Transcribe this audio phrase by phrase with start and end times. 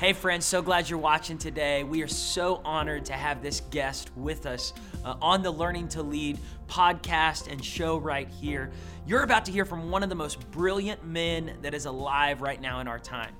[0.00, 1.84] Hey, friends, so glad you're watching today.
[1.84, 4.72] We are so honored to have this guest with us
[5.04, 6.38] uh, on the Learning to Lead
[6.68, 8.70] podcast and show right here.
[9.06, 12.58] You're about to hear from one of the most brilliant men that is alive right
[12.58, 13.34] now in our time.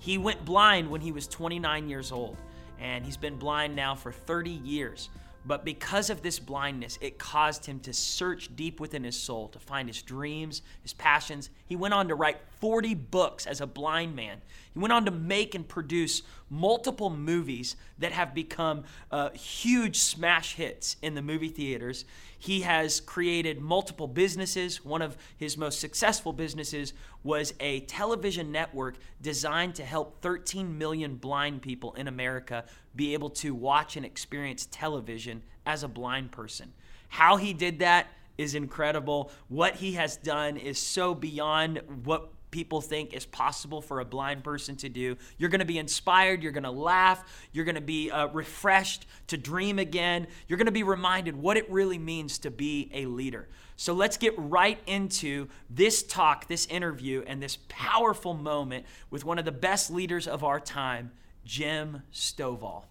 [0.00, 2.36] He went blind when he was 29 years old,
[2.80, 5.10] and he's been blind now for 30 years.
[5.44, 9.58] But because of this blindness, it caused him to search deep within his soul to
[9.58, 11.48] find his dreams, his passions.
[11.64, 14.42] He went on to write 40 books as a blind man.
[14.74, 20.56] He went on to make and produce multiple movies that have become uh, huge smash
[20.56, 22.04] hits in the movie theaters.
[22.38, 24.84] He has created multiple businesses.
[24.84, 31.16] One of his most successful businesses was a television network designed to help 13 million
[31.16, 36.72] blind people in America be able to watch and experience television as a blind person.
[37.08, 38.08] How he did that
[38.38, 39.30] is incredible.
[39.48, 44.42] What he has done is so beyond what people think is possible for a blind
[44.42, 45.16] person to do.
[45.38, 46.42] You're going to be inspired.
[46.42, 47.24] You're going to laugh.
[47.52, 50.26] You're going to be uh, refreshed to dream again.
[50.48, 53.48] You're going to be reminded what it really means to be a leader.
[53.76, 59.38] So let's get right into this talk, this interview, and this powerful moment with one
[59.38, 61.12] of the best leaders of our time,
[61.50, 62.84] Jim Stovall.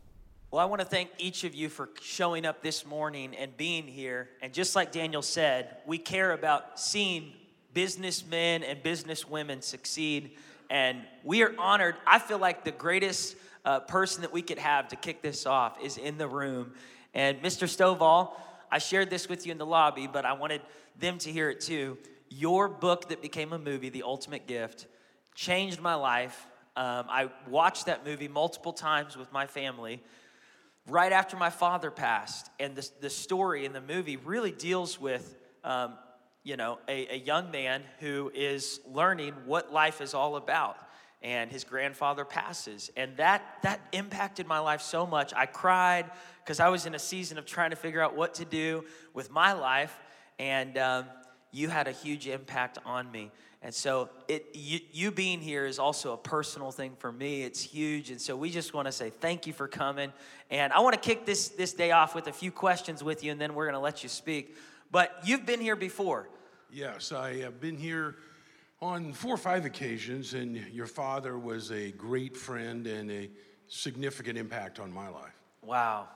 [0.52, 3.88] Well, I want to thank each of you for showing up this morning and being
[3.88, 4.28] here.
[4.42, 7.32] And just like Daniel said, we care about seeing
[7.74, 10.32] businessmen and businesswomen succeed.
[10.70, 11.96] And we are honored.
[12.06, 15.82] I feel like the greatest uh, person that we could have to kick this off
[15.82, 16.74] is in the room.
[17.14, 17.64] And Mr.
[17.66, 18.34] Stovall,
[18.70, 20.64] I shared this with you in the lobby, but I wanted
[21.00, 21.98] them to hear it too.
[22.28, 24.88] Your book that became a movie, The Ultimate Gift,
[25.34, 26.46] changed my life.
[26.80, 30.02] Um, I watched that movie multiple times with my family
[30.88, 32.50] right after my father passed.
[32.58, 35.36] And the, the story in the movie really deals with
[35.66, 35.96] um,
[36.42, 40.78] you know, a, a young man who is learning what life is all about
[41.22, 42.90] and his grandfather passes.
[42.96, 45.34] And that that impacted my life so much.
[45.36, 46.10] I cried
[46.46, 49.30] because i was in a season of trying to figure out what to do with
[49.30, 50.00] my life.
[50.40, 51.08] And um,
[51.52, 53.32] you had a huge impact on me
[53.62, 57.62] and so it you, you being here is also a personal thing for me it's
[57.62, 60.12] huge and so we just want to say thank you for coming
[60.50, 63.32] and i want to kick this this day off with a few questions with you
[63.32, 64.56] and then we're going to let you speak
[64.92, 66.28] but you've been here before
[66.72, 68.18] Yes, I have been here
[68.80, 73.28] on four or five occasions, and your father was a great friend and a
[73.68, 75.34] significant impact on my life.
[75.64, 76.08] Wow.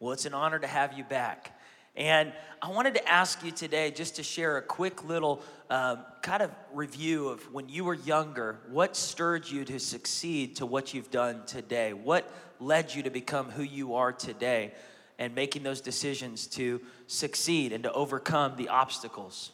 [0.00, 1.60] Well, it's an honor to have you back.
[1.96, 6.42] And I wanted to ask you today just to share a quick little um, kind
[6.42, 11.10] of review of when you were younger, what stirred you to succeed to what you've
[11.10, 11.92] done today?
[11.92, 12.28] What
[12.58, 14.72] led you to become who you are today
[15.18, 19.52] and making those decisions to succeed and to overcome the obstacles?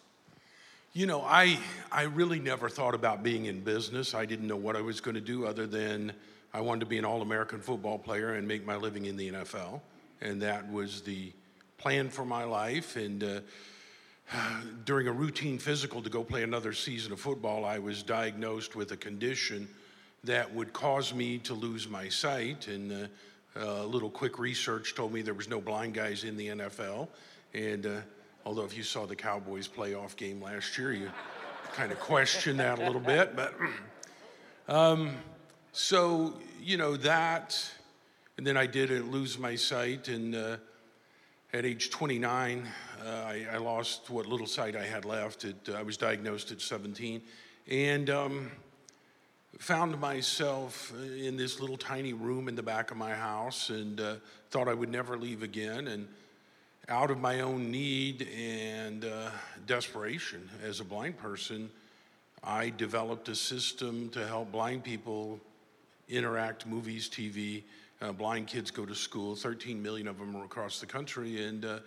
[0.93, 1.59] You know, I,
[1.93, 4.15] I really never thought about being in business.
[4.15, 6.13] I didn't know what I was going to do other than
[6.53, 9.31] I wanted to be an All American football player and make my living in the
[9.31, 9.83] NFL.
[10.21, 11.33] And that was the
[11.81, 12.97] plan for my life.
[12.97, 13.41] And uh,
[14.85, 18.93] during a routine physical to go play another season of football, I was diagnosed with
[18.93, 19.69] a condition
[20.25, 22.69] that would cause me to lose my sight.
[22.69, 23.11] And
[23.57, 27.09] uh, a little quick research told me there was no blind guys in the NFL.
[27.55, 28.01] And uh,
[28.47, 31.11] Although, if you saw the Cowboys playoff game last year, you
[31.75, 33.37] kind of question that a little bit.
[33.37, 33.55] But
[34.69, 35.17] um,
[35.73, 37.71] so, you know, that,
[38.39, 40.09] and then I did lose my sight.
[40.09, 40.57] And uh,
[41.53, 42.69] at age 29,
[43.05, 45.45] uh, I, I, lost what little sight I had left.
[45.45, 47.21] Uh, I was diagnosed at 17.
[47.69, 48.51] And um,
[49.59, 54.15] found myself in this little tiny room in the back of my house and uh,
[54.51, 55.89] thought I would never leave again.
[55.89, 56.07] And
[56.89, 59.31] out of my own need and uh,
[59.67, 61.69] desperation as a blind person,
[62.45, 65.41] I developed a system to help blind people
[66.09, 67.65] interact, movies, TV.
[68.03, 69.37] Uh, blind kids go to school.
[69.37, 71.79] 13 million of them are across the country, and uh,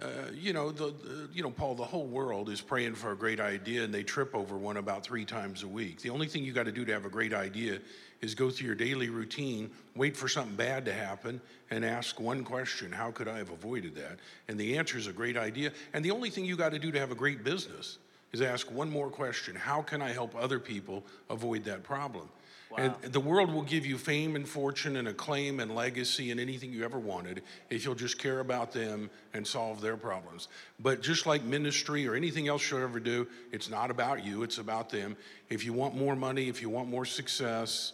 [0.00, 0.92] uh, you know, the,
[1.32, 4.34] you know, Paul, the whole world is praying for a great idea, and they trip
[4.34, 6.02] over one about three times a week.
[6.02, 7.78] The only thing you got to do to have a great idea
[8.20, 11.40] is go through your daily routine, wait for something bad to happen,
[11.70, 14.18] and ask one question: How could I have avoided that?
[14.48, 15.72] And the answer is a great idea.
[15.94, 17.98] And the only thing you got to do to have a great business
[18.32, 22.28] is ask one more question: How can I help other people avoid that problem?
[22.76, 22.94] Wow.
[23.02, 26.72] And the world will give you fame and fortune and acclaim and legacy and anything
[26.72, 30.48] you ever wanted if you'll just care about them and solve their problems.
[30.80, 34.58] But just like ministry or anything else you'll ever do, it's not about you, it's
[34.58, 35.16] about them.
[35.48, 37.92] If you want more money, if you want more success,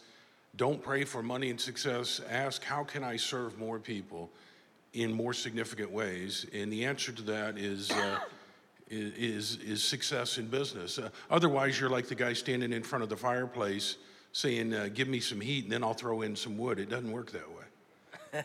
[0.57, 2.21] don't pray for money and success.
[2.29, 4.31] Ask, how can I serve more people
[4.93, 6.47] in more significant ways?
[6.53, 7.91] And the answer to that is.
[7.91, 8.19] Uh,
[8.95, 10.99] is, is success in business.
[10.99, 13.97] Uh, otherwise, you're like the guy standing in front of the fireplace
[14.33, 16.79] saying, uh, give me some heat and then I'll throw in some wood.
[16.79, 18.45] It doesn't work that way.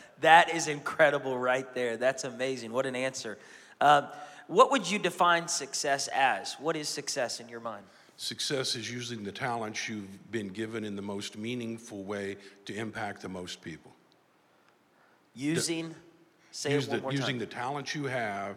[0.20, 1.96] that is incredible right there.
[1.96, 2.72] That's amazing.
[2.72, 3.38] What an answer.
[3.80, 4.08] Uh,
[4.46, 6.54] what would you define success as?
[6.54, 7.84] What is success in your mind?
[8.16, 13.22] Success is using the talents you've been given in the most meaningful way to impact
[13.22, 13.92] the most people.
[15.34, 15.94] Using,
[16.50, 17.38] say Use the, using time.
[17.38, 18.56] the talents you have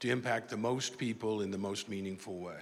[0.00, 2.60] to impact the most people in the most meaningful way.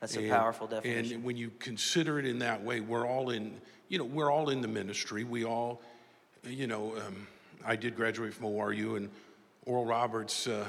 [0.00, 1.16] That's a powerful definition.
[1.16, 4.50] And when you consider it in that way, we're all in, you know, we're all
[4.50, 5.24] in the ministry.
[5.24, 5.80] We all,
[6.44, 7.26] you know, um,
[7.64, 9.10] I did graduate from ORU, and
[9.64, 10.64] Oral Roberts uh,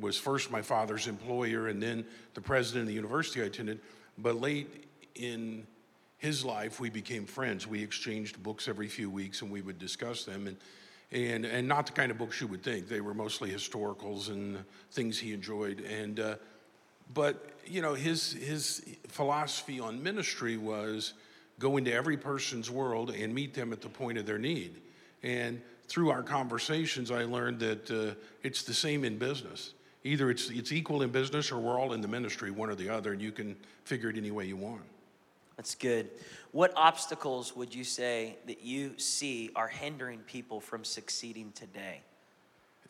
[0.00, 2.04] was first my father's employer, and then
[2.34, 3.80] the president of the university I attended.
[4.18, 5.66] But late in
[6.18, 7.66] his life, we became friends.
[7.66, 10.46] We exchanged books every few weeks, and we would discuss them.
[10.46, 10.56] And
[11.12, 12.88] and and not the kind of books you would think.
[12.88, 15.80] They were mostly historicals and things he enjoyed.
[15.80, 16.34] And uh,
[17.12, 21.14] but you know his his philosophy on ministry was
[21.58, 24.80] go into every person's world and meet them at the point of their need.
[25.22, 29.74] And through our conversations, I learned that uh, it's the same in business.
[30.02, 32.88] Either it's it's equal in business, or we're all in the ministry, one or the
[32.88, 34.82] other, and you can figure it any way you want.
[35.56, 36.10] That's good.
[36.50, 42.02] What obstacles would you say that you see are hindering people from succeeding today?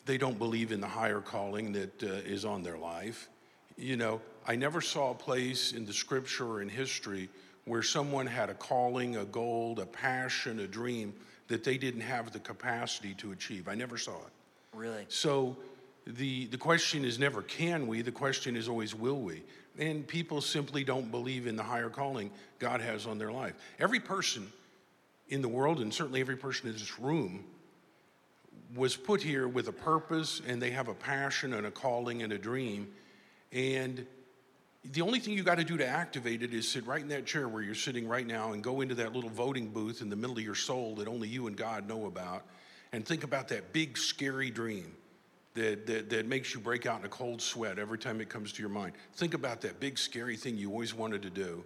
[0.05, 3.29] they don't believe in the higher calling that uh, is on their life.
[3.77, 7.29] You know, I never saw a place in the scripture or in history
[7.65, 11.13] where someone had a calling, a goal, a passion, a dream
[11.47, 13.67] that they didn't have the capacity to achieve.
[13.67, 14.31] I never saw it.
[14.73, 15.05] Really?
[15.09, 15.57] So
[16.05, 19.43] the, the question is never can we, the question is always will we.
[19.77, 23.55] And people simply don't believe in the higher calling God has on their life.
[23.79, 24.51] Every person
[25.29, 27.43] in the world, and certainly every person in this room,
[28.75, 32.31] was put here with a purpose and they have a passion and a calling and
[32.31, 32.87] a dream.
[33.51, 34.05] And
[34.91, 37.25] the only thing you got to do to activate it is sit right in that
[37.25, 40.15] chair where you're sitting right now and go into that little voting booth in the
[40.15, 42.43] middle of your soul that only you and God know about
[42.91, 44.95] and think about that big, scary dream
[45.55, 48.51] that, that, that makes you break out in a cold sweat every time it comes
[48.53, 48.93] to your mind.
[49.15, 51.63] Think about that big, scary thing you always wanted to do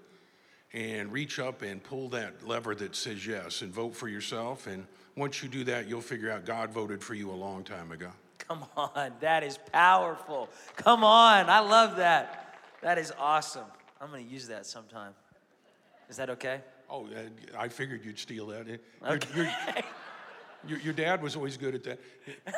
[0.73, 4.67] and reach up and pull that lever that says yes and vote for yourself.
[4.67, 4.85] And
[5.15, 8.11] once you do that, you'll figure out God voted for you a long time ago.
[8.49, 10.49] Come on, that is powerful.
[10.75, 12.55] Come on, I love that.
[12.81, 13.65] That is awesome.
[14.01, 15.13] I'm going to use that sometime.
[16.09, 16.61] Is that okay?
[16.89, 17.07] Oh,
[17.55, 18.65] I figured you'd steal that.
[18.65, 19.27] Your- Okay.
[19.35, 19.47] Your,
[20.67, 21.99] your, your dad was always good at that.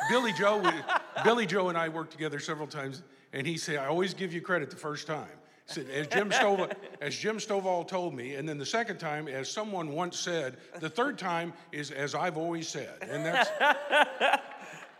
[0.08, 0.62] Billy Joe,
[1.24, 3.02] Billy Joe and I worked together several times,
[3.34, 5.28] and he said, "I always give you credit the first time."
[5.68, 6.72] He said, as Jim Stovall,
[7.02, 10.88] as Jim Stovall told me, and then the second time, as someone once said, the
[10.90, 13.50] third time is as I've always said, and that's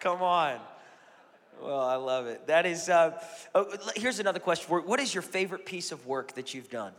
[0.00, 0.60] Come on.
[1.62, 2.46] Well, I love it.
[2.48, 3.18] That is, uh,
[3.54, 4.86] oh, here's another question for you.
[4.86, 6.92] What is your favorite piece of work that you've done?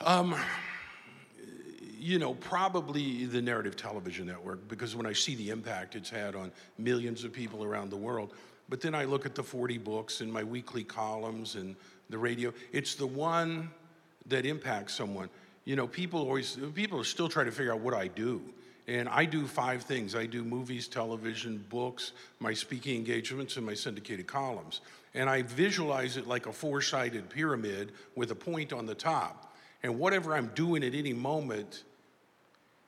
[0.00, 0.34] Um,
[1.98, 6.34] you know, probably the narrative television network because when I see the impact it's had
[6.34, 8.32] on millions of people around the world.
[8.70, 11.76] But then I look at the 40 books and my weekly columns and
[12.08, 12.52] the radio.
[12.72, 13.70] It's the one
[14.26, 15.28] that impacts someone.
[15.64, 18.40] You know, people always, people still try to figure out what I do.
[18.88, 23.74] And I do five things I do movies, television, books, my speaking engagements, and my
[23.74, 24.80] syndicated columns.
[25.14, 29.54] And I visualize it like a four sided pyramid with a point on the top.
[29.82, 31.84] And whatever I'm doing at any moment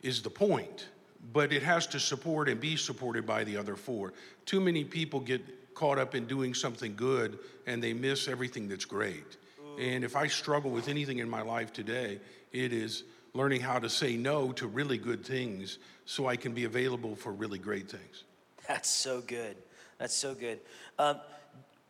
[0.03, 0.89] is the point,
[1.35, 4.15] but it has to support and be supported by the other four.
[4.47, 8.87] Too many people get caught up in doing something good and they miss everything that's
[8.87, 9.37] great.
[9.79, 12.21] And if I struggle with anything in my life today,
[12.53, 13.05] it is
[13.35, 17.33] learning how to say no to really good things so I can be available for
[17.33, 18.25] really great things.
[18.67, 19.57] That's so good.
[19.99, 20.61] That's so good.
[20.99, 21.21] Um,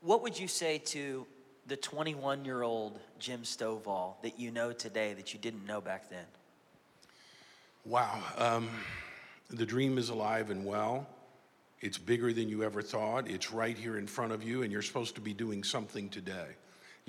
[0.00, 1.26] what would you say to
[1.66, 6.10] the 21 year old Jim Stovall that you know today that you didn't know back
[6.10, 6.24] then?
[7.84, 8.22] Wow.
[8.36, 8.68] Um,
[9.48, 11.06] the dream is alive and well.
[11.80, 13.28] It's bigger than you ever thought.
[13.28, 16.56] It's right here in front of you, and you're supposed to be doing something today.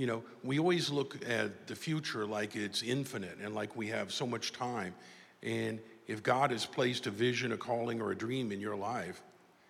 [0.02, 4.12] You know, we always look at the future like it's infinite and like we have
[4.12, 4.96] so much time.
[5.44, 9.22] And if God has placed a vision, a calling, or a dream in your life,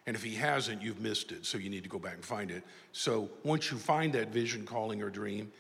[0.07, 1.45] and if He hasn't, you've missed it.
[1.45, 2.63] So you need to go back and find it.
[2.93, 5.51] So once you find that vision, calling, or dream,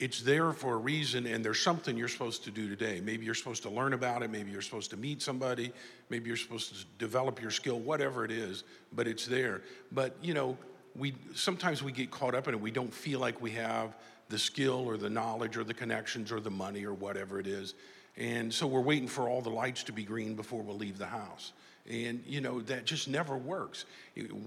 [0.00, 3.34] it's there for a reason and there's something you're supposed to do today maybe you're
[3.34, 5.70] supposed to learn about it maybe you're supposed to meet somebody
[6.08, 8.64] maybe you're supposed to develop your skill whatever it is
[8.94, 9.60] but it's there
[9.92, 10.56] but you know
[10.96, 13.96] we sometimes we get caught up in it we don't feel like we have
[14.28, 17.74] the skill or the knowledge or the connections or the money or whatever it is
[18.16, 21.06] and so we're waiting for all the lights to be green before we'll leave the
[21.06, 21.52] house
[21.88, 23.84] and you know that just never works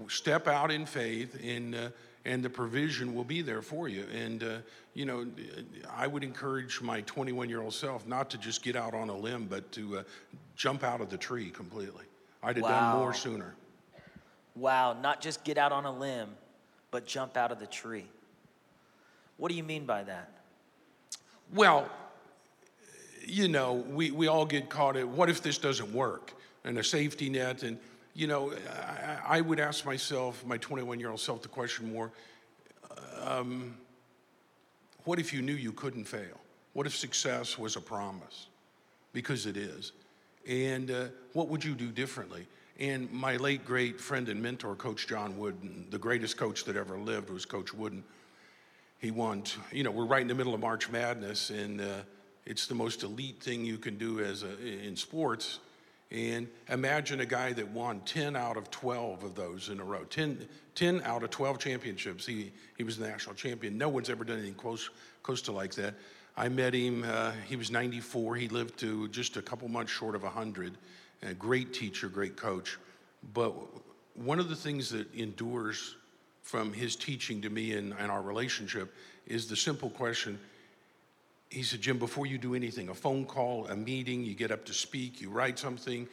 [0.08, 1.88] step out in faith and uh,
[2.24, 4.06] and the provision will be there for you.
[4.14, 4.56] And, uh,
[4.94, 5.26] you know,
[5.94, 9.16] I would encourage my 21 year old self not to just get out on a
[9.16, 10.02] limb, but to uh,
[10.56, 12.04] jump out of the tree completely.
[12.42, 12.92] I'd have wow.
[12.92, 13.54] done more sooner.
[14.54, 16.30] Wow, not just get out on a limb,
[16.90, 18.06] but jump out of the tree.
[19.36, 20.30] What do you mean by that?
[21.52, 21.88] Well,
[23.26, 26.32] you know, we, we all get caught in what if this doesn't work?
[26.64, 27.62] And a safety net.
[27.62, 27.78] And,
[28.14, 32.12] you know, I, I would ask myself, my 21 year old self, the question more
[33.22, 33.76] um,
[35.04, 36.40] what if you knew you couldn't fail?
[36.72, 38.46] What if success was a promise?
[39.12, 39.92] Because it is.
[40.48, 42.46] And uh, what would you do differently?
[42.78, 46.98] And my late great friend and mentor, Coach John Wooden, the greatest coach that ever
[46.98, 48.02] lived was Coach Wooden.
[48.98, 52.00] He won, you know, we're right in the middle of March Madness, and uh,
[52.46, 55.60] it's the most elite thing you can do as a, in sports.
[56.10, 60.04] And imagine a guy that won 10 out of 12 of those in a row.
[60.04, 62.26] 10, 10 out of 12 championships.
[62.26, 63.78] He, he was the national champion.
[63.78, 64.90] No one's ever done anything close,
[65.22, 65.94] close to like that.
[66.36, 68.34] I met him, uh, he was 94.
[68.34, 70.76] He lived to just a couple months short of 100
[71.24, 72.78] a great teacher, great coach.
[73.32, 73.54] But
[74.14, 75.96] one of the things that endures
[76.42, 78.94] from his teaching to me and, and our relationship
[79.26, 80.38] is the simple question.
[81.50, 84.64] He said, Jim, before you do anything, a phone call, a meeting, you get up
[84.66, 86.06] to speak, you write something,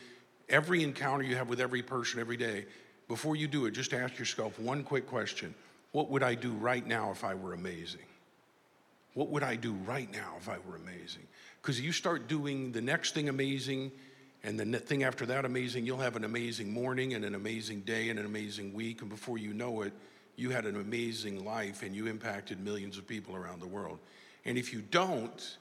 [0.49, 2.65] every encounter you have with every person every day,
[3.07, 5.53] before you do it, just ask yourself one quick question
[5.91, 8.05] What would I do right now if I were amazing?
[9.13, 11.27] What would I do right now if I were amazing?
[11.61, 13.91] Because you start doing the next thing amazing,
[14.43, 18.09] and the thing after that amazing, you'll have an amazing morning and an amazing day
[18.09, 19.01] and an amazing week.
[19.01, 19.93] And before you know it,
[20.35, 23.99] you had an amazing life and you impacted millions of people around the world.
[24.45, 25.57] And if you don't,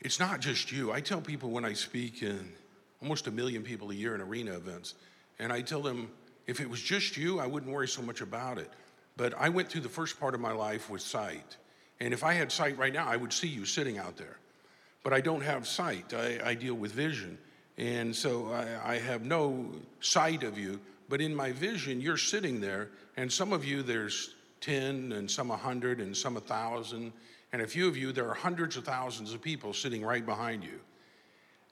[0.00, 0.92] it's not just you.
[0.92, 2.52] I tell people when I speak in
[3.00, 4.94] almost a million people a year in arena events,
[5.40, 6.08] and I tell them
[6.46, 8.70] if it was just you, I wouldn't worry so much about it.
[9.16, 11.56] But I went through the first part of my life with sight.
[12.00, 14.38] And if I had sight right now, I would see you sitting out there.
[15.02, 17.38] But I don't have sight, I, I deal with vision.
[17.78, 19.66] And so I, I, have no
[20.00, 24.34] sight of you, but in my vision, you're sitting there, and some of you, there's
[24.60, 27.12] 10, and some 100, and some 1,000.
[27.52, 30.64] And a few of you, there are hundreds of thousands of people sitting right behind
[30.64, 30.80] you.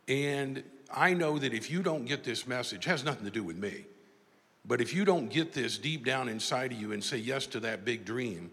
[0.09, 3.57] And I know that if you don't get this message, has nothing to do with
[3.57, 3.85] me.
[4.65, 7.61] But if you don't get this deep down inside of you and say yes to
[7.61, 8.51] that big dream,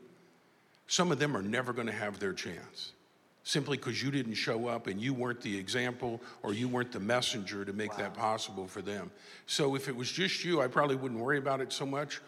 [0.87, 2.91] some of them are never going to have their chance
[3.47, 6.99] simply because you didn't show up and you weren't the example or you weren't the
[6.99, 7.99] messenger to make wow.
[7.99, 9.09] that possible for them.
[9.45, 12.19] So if it was just you, I probably wouldn't worry about it so much.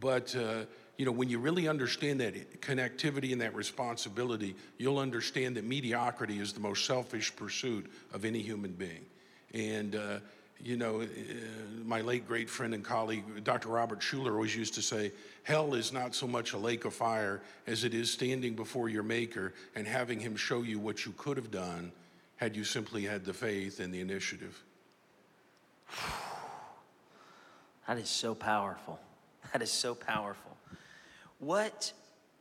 [0.00, 0.64] But uh,
[0.96, 6.40] you know, when you really understand that connectivity and that responsibility, you'll understand that mediocrity
[6.40, 9.06] is the most selfish pursuit of any human being.
[9.54, 10.18] And uh,
[10.64, 11.06] you know, uh,
[11.84, 13.68] my late great friend and colleague, Dr.
[13.68, 17.42] Robert Schuller, always used to say, Hell is not so much a lake of fire
[17.66, 21.36] as it is standing before your Maker and having Him show you what you could
[21.36, 21.92] have done
[22.36, 24.62] had you simply had the faith and the initiative.
[27.86, 28.98] That is so powerful.
[29.52, 30.56] That is so powerful.
[31.38, 31.92] What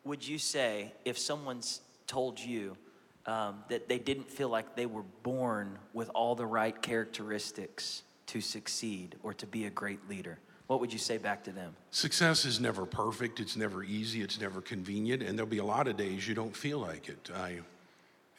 [0.06, 2.78] would you say if someone's told you
[3.26, 8.42] um, that they didn't feel like they were born with all the right characteristics to
[8.42, 10.40] succeed or to be a great leader?
[10.68, 11.76] What would you say back to them?
[11.92, 15.88] Success is never perfect, it's never easy, it's never convenient, and there'll be a lot
[15.88, 17.30] of days you don't feel like it.
[17.36, 17.60] I,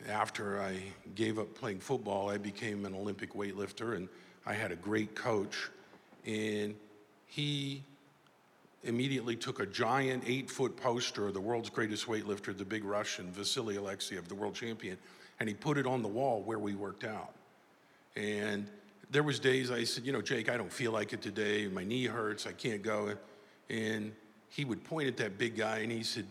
[0.09, 0.79] after I
[1.15, 4.09] gave up playing football, I became an Olympic weightlifter, and
[4.47, 5.71] I had a great coach,
[6.27, 6.75] and
[7.27, 7.85] he
[8.85, 13.31] immediately took a giant eight foot poster of the world's greatest weightlifter, the big Russian,
[13.33, 14.99] Vasily Alexeyev, the world champion,
[15.41, 17.35] and he put it on the wall where we worked out.
[18.17, 18.69] And
[19.15, 21.69] there was days I said, you know, Jake, I don't feel like it today.
[21.69, 22.49] My knee hurts.
[22.49, 23.15] I can't go.
[23.71, 24.13] And
[24.49, 26.27] he would point at that big guy and he said,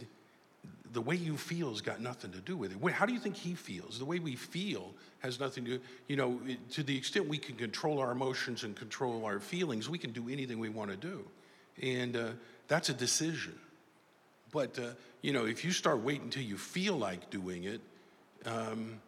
[0.91, 2.91] the way you feel has got nothing to do with it.
[2.91, 3.99] How do you think he feels?
[3.99, 7.55] The way we feel has nothing to do, you know, to the extent we can
[7.55, 11.23] control our emotions and control our feelings, we can do anything we want to do.
[11.81, 12.29] And uh,
[12.67, 13.57] that's a decision.
[14.51, 14.89] But, uh,
[15.21, 17.79] you know, if you start waiting until you feel like doing it,
[18.45, 18.99] um,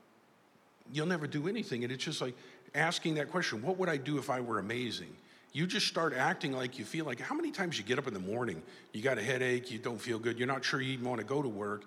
[0.91, 1.83] you'll never do anything.
[1.83, 2.35] And it's just like,
[2.75, 5.15] asking that question what would I do if I were amazing?
[5.53, 8.13] You just start acting like you feel like how many times you get up in
[8.13, 11.07] the morning, you got a headache, you don't feel good, you're not sure you even
[11.07, 11.85] want to go to work.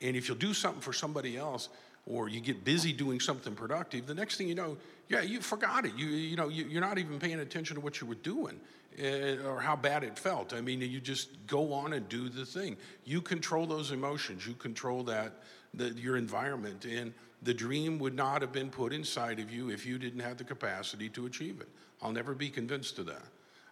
[0.00, 1.68] And if you'll do something for somebody else,
[2.06, 4.76] or you get busy doing something productive, the next thing you know,
[5.08, 5.92] yeah, you forgot it.
[5.96, 8.58] You, you know, you, are not even paying attention to what you were doing
[9.02, 10.54] uh, or how bad it felt.
[10.54, 12.76] I mean, you just go on and do the thing.
[13.04, 14.46] You control those emotions.
[14.46, 15.32] You control that,
[15.74, 16.84] the, your environment.
[16.84, 20.38] And the dream would not have been put inside of you if you didn't have
[20.38, 21.68] the capacity to achieve it.
[22.02, 23.24] I'll never be convinced of that.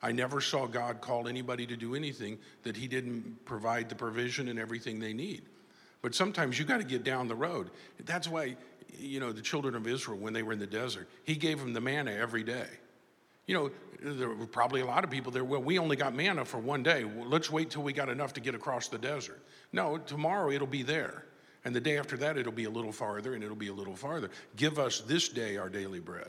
[0.02, 4.48] I never saw God call anybody to do anything that He didn't provide the provision
[4.48, 5.42] and everything they need.
[6.02, 7.70] But sometimes you got to get down the road.
[8.04, 8.56] That's why,
[8.98, 11.72] you know, the children of Israel, when they were in the desert, He gave them
[11.72, 12.68] the manna every day.
[13.46, 15.44] You know, there were probably a lot of people there.
[15.44, 17.04] Well, we only got manna for one day.
[17.04, 19.40] Well, let's wait till we got enough to get across the desert.
[19.72, 21.24] No, tomorrow it'll be there.
[21.66, 23.96] And the day after that, it'll be a little farther and it'll be a little
[23.96, 24.30] farther.
[24.54, 26.28] Give us this day our daily bread.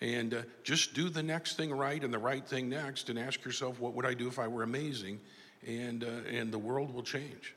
[0.00, 3.44] And uh, just do the next thing right and the right thing next and ask
[3.44, 5.20] yourself, what would I do if I were amazing?
[5.64, 7.54] And, uh, and the world will change.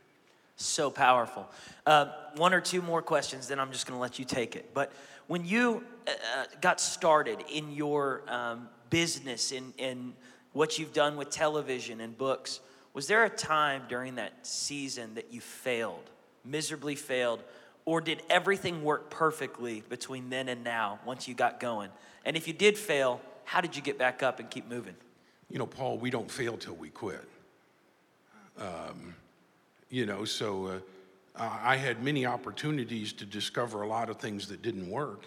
[0.58, 1.50] So powerful.
[1.88, 4.70] Uh, one or two more questions, then I'm just going to let you take it.
[4.76, 4.92] But
[5.26, 10.14] when you uh, uh, got started in your um, business, in, in
[10.54, 12.60] what you've done with television and books,
[12.94, 16.12] was there a time during that season that you failed,
[16.46, 17.44] miserably failed,
[17.86, 21.90] or did everything work perfectly between then and now once you got going?
[22.26, 24.96] And if you did fail, how did you get back up and keep moving?
[25.50, 27.24] You know, Paul, we don't fail till we quit.
[28.58, 29.16] Um,
[29.90, 30.80] you know, so uh,
[31.38, 35.22] I had many opportunities to discover a lot of things that didn't work.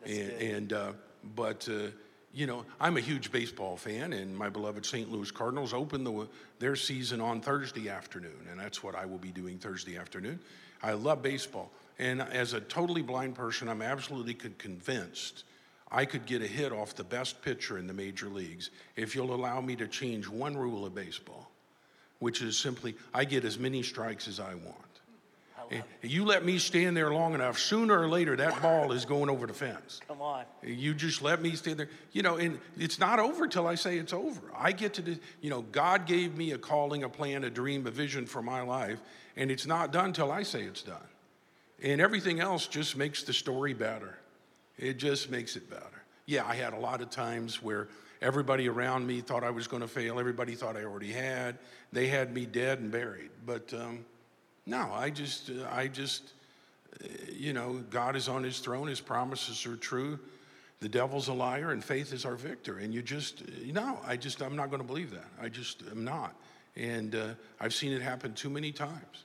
[0.00, 0.92] That's and, and uh,
[1.34, 1.88] but uh,
[2.36, 5.10] you know, I'm a huge baseball fan, and my beloved St.
[5.10, 6.28] Louis Cardinals open the,
[6.58, 10.38] their season on Thursday afternoon, and that's what I will be doing Thursday afternoon.
[10.82, 15.44] I love baseball, and as a totally blind person, I'm absolutely con- convinced
[15.90, 19.34] I could get a hit off the best pitcher in the major leagues if you'll
[19.34, 21.50] allow me to change one rule of baseball,
[22.18, 24.85] which is simply I get as many strikes as I want.
[26.02, 29.46] You let me stand there long enough, sooner or later that ball is going over
[29.46, 30.00] the fence.
[30.06, 30.44] Come on.
[30.62, 31.88] You just let me stand there.
[32.12, 34.40] You know, and it's not over till I say it's over.
[34.56, 37.90] I get to, you know, God gave me a calling, a plan, a dream, a
[37.90, 39.00] vision for my life,
[39.36, 40.96] and it's not done till I say it's done.
[41.82, 44.16] And everything else just makes the story better.
[44.78, 46.02] It just makes it better.
[46.26, 47.88] Yeah, I had a lot of times where
[48.22, 50.18] everybody around me thought I was going to fail.
[50.18, 51.58] Everybody thought I already had.
[51.92, 53.30] They had me dead and buried.
[53.44, 54.04] But um,
[54.66, 56.32] no, I just, uh, I just,
[57.02, 58.88] uh, you know, God is on his throne.
[58.88, 60.18] His promises are true.
[60.80, 62.78] The devil's a liar and faith is our victor.
[62.78, 65.28] And you just, uh, no, I just, I'm not going to believe that.
[65.40, 66.34] I just am not.
[66.76, 67.28] And uh,
[67.60, 69.24] I've seen it happen too many times.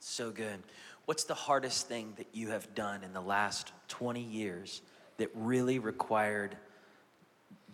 [0.00, 0.58] So good.
[1.04, 4.80] What's the hardest thing that you have done in the last 20 years
[5.18, 6.56] that really required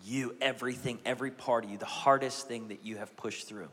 [0.04, 3.68] you, everything, every part of you, the hardest thing that you have pushed through?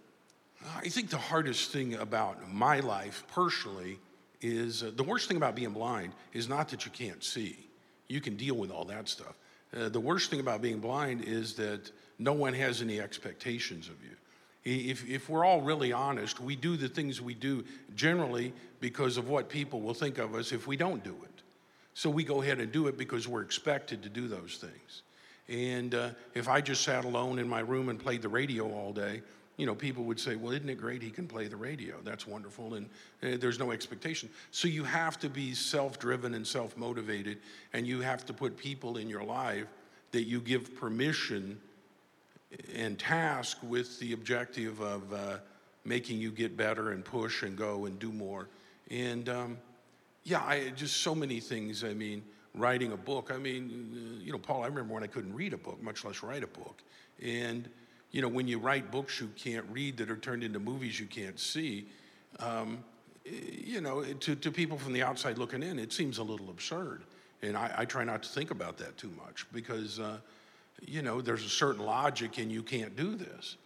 [0.78, 4.00] I think the hardest thing about my life personally
[4.42, 7.58] is uh, the worst thing about being blind is not that you can't see.
[8.08, 9.36] You can deal with all that stuff.
[9.76, 13.96] Uh, the worst thing about being blind is that no one has any expectations of
[14.04, 14.12] you.
[14.64, 17.64] If, if we're all really honest, we do the things we do
[17.96, 21.42] generally because of what people will think of us if we don't do it.
[21.94, 25.04] So we go ahead and do it because we're expected to do those things.
[25.48, 28.92] And uh, if I just sat alone in my room and played the radio all
[28.92, 29.22] day,
[29.58, 31.96] you know, people would say, well, isn't it great he can play the radio?
[32.04, 32.74] That's wonderful.
[32.74, 32.90] And
[33.24, 34.30] uh, there's no expectation.
[34.52, 37.38] So you have to be self driven and self motivated,
[37.74, 39.68] and you have to put people in your life
[40.12, 41.60] that you give permission
[42.74, 45.38] and task with the objective of uh,
[45.84, 48.48] making you get better and push and go and do more.
[48.92, 49.58] And um,
[50.24, 51.84] yeah, I just so many things.
[51.84, 53.32] I mean, writing a book.
[53.34, 56.24] I mean, you know, Paul, I remember when I couldn't read a book, much less
[56.24, 56.82] write a book.
[57.22, 57.70] And,
[58.16, 61.06] you know, when you write books you can't read that are turned into movies you
[61.06, 61.86] can't see,
[62.40, 62.82] um,
[63.26, 67.04] you know, to, to people from the outside looking in, it seems a little absurd.
[67.42, 70.16] And I, I try not to think about that too much because, uh,
[70.88, 73.58] you know, there's a certain logic and you can't do this.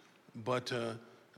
[0.44, 0.94] But uh,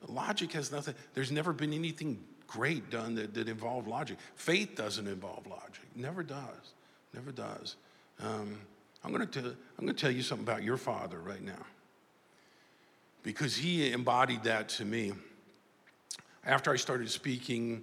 [0.09, 4.16] logic has nothing, there's never been anything great done that, that involved logic.
[4.37, 6.72] Faith doesn't involve logic, never does,
[7.12, 7.77] never does.
[8.20, 8.57] Um,
[9.05, 11.66] I'm going to I'm going to tell you something about your father right now
[13.22, 15.12] because he embodied that to me.
[16.44, 17.82] After I started speaking,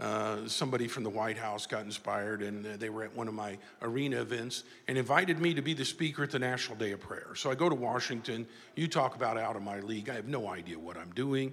[0.00, 3.34] uh, somebody from the White House got inspired, and uh, they were at one of
[3.34, 7.00] my arena events and invited me to be the speaker at the National Day of
[7.00, 7.34] Prayer.
[7.34, 8.46] So I go to Washington.
[8.76, 10.08] You talk about out of my league.
[10.08, 11.52] I have no idea what I'm doing,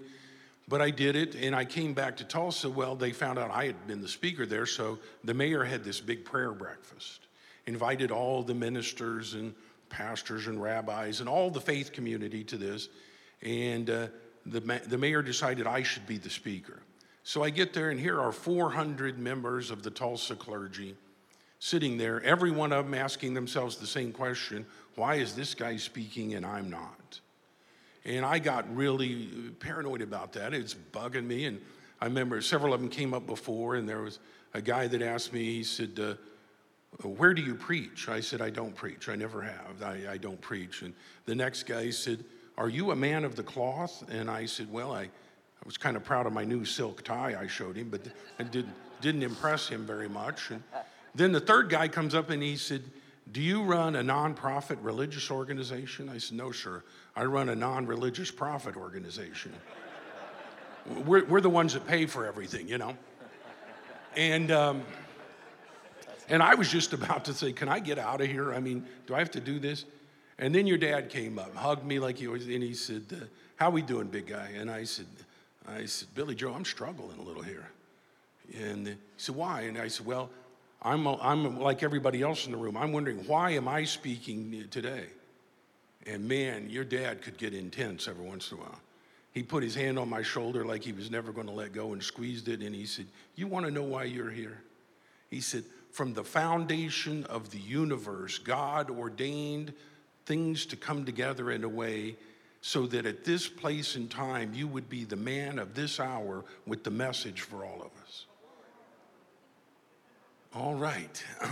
[0.68, 2.70] but I did it, and I came back to Tulsa.
[2.70, 6.00] Well, they found out I had been the speaker there, so the mayor had this
[6.00, 7.22] big prayer breakfast,
[7.66, 9.56] invited all the ministers and
[9.90, 12.90] pastors and rabbis and all the faith community to this,
[13.46, 14.08] and uh,
[14.46, 16.82] the, ma- the mayor decided I should be the speaker.
[17.24, 20.96] So I get there, and here are 400 members of the Tulsa clergy
[21.60, 25.76] sitting there, every one of them asking themselves the same question why is this guy
[25.76, 27.20] speaking and I'm not?
[28.06, 29.26] And I got really
[29.60, 30.54] paranoid about that.
[30.54, 31.46] It's bugging me.
[31.46, 31.60] And
[32.00, 34.20] I remember several of them came up before, and there was
[34.54, 36.14] a guy that asked me, he said, uh,
[37.06, 38.08] Where do you preach?
[38.08, 39.10] I said, I don't preach.
[39.10, 39.84] I never have.
[39.84, 40.82] I, I don't preach.
[40.82, 40.94] And
[41.26, 42.24] the next guy said,
[42.58, 44.04] Are you a man of the cloth?
[44.10, 47.36] And I said, Well, I, I was kind of proud of my new silk tie
[47.40, 48.02] I showed him, but
[48.40, 48.68] it did,
[49.02, 50.52] didn't impress him very much.
[50.52, 50.64] And
[51.14, 52.84] then the third guy comes up and he said,
[53.32, 56.08] Do you run a nonprofit religious organization?
[56.08, 56.84] I said, No, sir.
[57.16, 59.54] I run a non religious profit organization.
[61.06, 62.96] we're, we're the ones that pay for everything, you know?
[64.16, 64.84] And, um,
[66.30, 68.54] and I was just about to say, Can I get out of here?
[68.54, 69.84] I mean, do I have to do this?
[70.38, 73.26] And then your dad came up, hugged me like he was, and he said, uh,
[73.56, 74.52] How we doing, big guy?
[74.58, 75.08] And I said,
[75.68, 77.70] I said, Billy Joe, I'm struggling a little here.
[78.60, 79.62] And he said, Why?
[79.62, 80.30] And I said, Well,
[80.86, 82.78] I'm, I'm like everybody else in the room.
[82.78, 85.06] I'm wondering, why am I speaking today?
[86.06, 88.80] And man, your dad could get intense every once in a while.
[89.32, 91.94] He put his hand on my shoulder like he was never going to let go
[91.94, 92.62] and squeezed it.
[92.62, 94.62] And he said, You want to know why you're here?
[95.32, 99.74] He said, From the foundation of the universe, God ordained
[100.26, 102.16] things to come together in a way
[102.62, 106.44] so that at this place and time, you would be the man of this hour
[106.66, 108.26] with the message for all of us.
[110.56, 111.24] All right.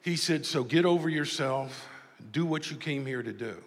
[0.00, 1.86] he said, So get over yourself,
[2.30, 3.62] do what you came here to do.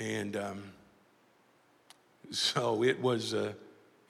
[0.00, 0.62] And um,
[2.30, 3.52] so it was, uh,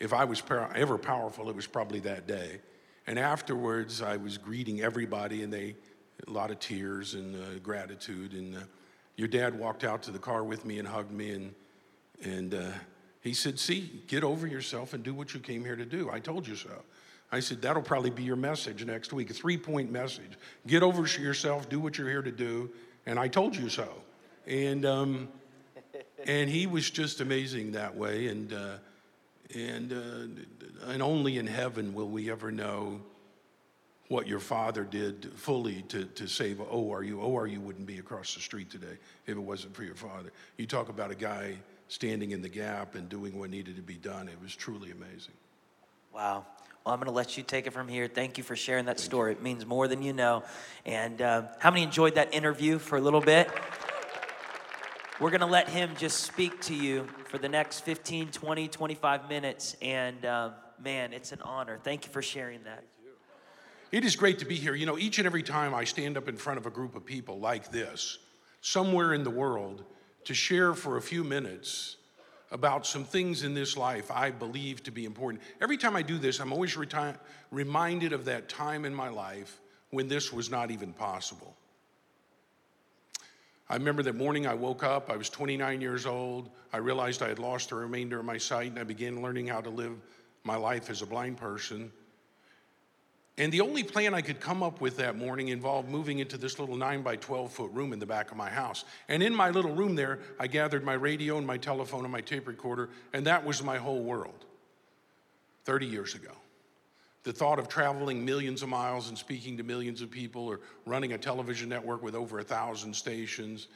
[0.00, 0.42] if I was
[0.74, 2.60] ever powerful, it was probably that day.
[3.06, 5.76] And afterwards, I was greeting everybody, and they,
[6.26, 8.32] a lot of tears and uh, gratitude.
[8.32, 8.60] And uh,
[9.16, 11.54] your dad walked out to the car with me and hugged me, and,
[12.22, 12.70] and uh,
[13.20, 16.10] he said, See, get over yourself and do what you came here to do.
[16.10, 16.82] I told you so.
[17.32, 20.38] I said, that'll probably be your message next week, a three point message.
[20.66, 22.70] Get over yourself, do what you're here to do,
[23.04, 23.88] and I told you so.
[24.46, 25.28] And, um,
[26.24, 28.28] and he was just amazing that way.
[28.28, 28.76] And, uh,
[29.54, 33.00] and, uh, and only in heaven will we ever know
[34.08, 37.14] what your father did fully to, to save ORU.
[37.14, 40.32] ORU wouldn't be across the street today if it wasn't for your father.
[40.56, 41.56] You talk about a guy
[41.88, 44.28] standing in the gap and doing what needed to be done.
[44.28, 45.34] It was truly amazing.
[46.14, 46.46] Wow.
[46.84, 48.06] Well, I'm going to let you take it from here.
[48.06, 49.32] Thank you for sharing that story.
[49.32, 50.44] It means more than you know.
[50.84, 53.50] And uh, how many enjoyed that interview for a little bit?
[55.18, 59.28] We're going to let him just speak to you for the next 15, 20, 25
[59.28, 59.74] minutes.
[59.82, 61.80] And uh, man, it's an honor.
[61.82, 62.84] Thank you for sharing that.
[63.96, 64.74] It is great to be here.
[64.74, 67.06] You know, each and every time I stand up in front of a group of
[67.06, 68.18] people like this,
[68.60, 69.84] somewhere in the world,
[70.24, 71.96] to share for a few minutes
[72.50, 75.42] about some things in this life I believe to be important.
[75.62, 77.16] Every time I do this, I'm always reti-
[77.50, 81.56] reminded of that time in my life when this was not even possible.
[83.70, 86.50] I remember that morning I woke up, I was 29 years old.
[86.70, 89.62] I realized I had lost the remainder of my sight, and I began learning how
[89.62, 89.96] to live
[90.44, 91.90] my life as a blind person.
[93.38, 96.58] And the only plan I could come up with that morning involved moving into this
[96.58, 98.84] little 9 by 12 foot room in the back of my house.
[99.08, 102.22] And in my little room there, I gathered my radio and my telephone and my
[102.22, 104.46] tape recorder, and that was my whole world
[105.64, 106.32] 30 years ago.
[107.24, 111.12] The thought of traveling millions of miles and speaking to millions of people, or running
[111.12, 113.66] a television network with over a thousand stations,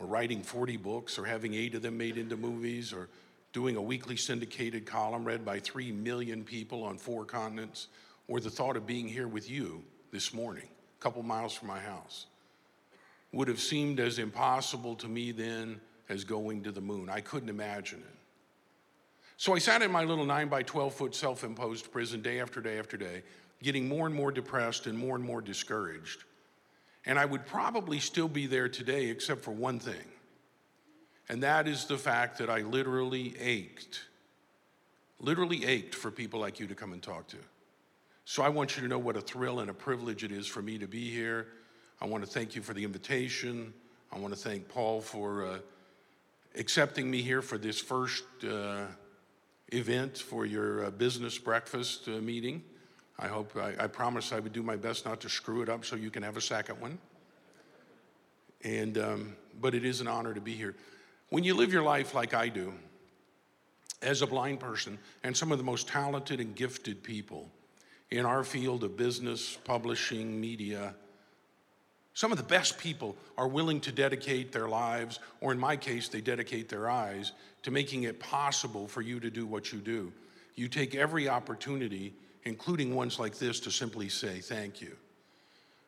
[0.00, 3.08] or writing 40 books, or having eight of them made into movies, or
[3.54, 7.86] doing a weekly syndicated column read by three million people on four continents
[8.28, 11.80] or the thought of being here with you this morning, a couple miles from my
[11.80, 12.26] house,
[13.32, 17.08] would have seemed as impossible to me then as going to the moon.
[17.08, 18.14] I couldn't imagine it.
[19.36, 22.60] So I sat in my little 9 by 12 foot self imposed prison day after
[22.60, 23.22] day after day,
[23.62, 26.24] getting more and more depressed and more and more discouraged.
[27.06, 29.94] And I would probably still be there today, except for one thing.
[31.28, 34.06] And that is the fact that I literally ached,
[35.20, 37.36] literally ached for people like you to come and talk to.
[38.30, 40.60] So I want you to know what a thrill and a privilege it is for
[40.60, 41.46] me to be here.
[41.98, 43.72] I want to thank you for the invitation.
[44.12, 45.58] I want to thank Paul for uh,
[46.54, 48.82] accepting me here for this first uh,
[49.68, 52.62] event for your uh, business breakfast uh, meeting.
[53.18, 55.86] I hope, I, I promise I would do my best not to screw it up
[55.86, 56.98] so you can have a second one.
[58.62, 60.76] And, um, but it is an honor to be here.
[61.30, 62.74] When you live your life like I do,
[64.02, 67.50] as a blind person, and some of the most talented and gifted people,
[68.10, 70.94] in our field of business, publishing, media.
[72.14, 76.08] Some of the best people are willing to dedicate their lives, or in my case,
[76.08, 80.12] they dedicate their eyes, to making it possible for you to do what you do.
[80.54, 84.96] You take every opportunity, including ones like this, to simply say thank you.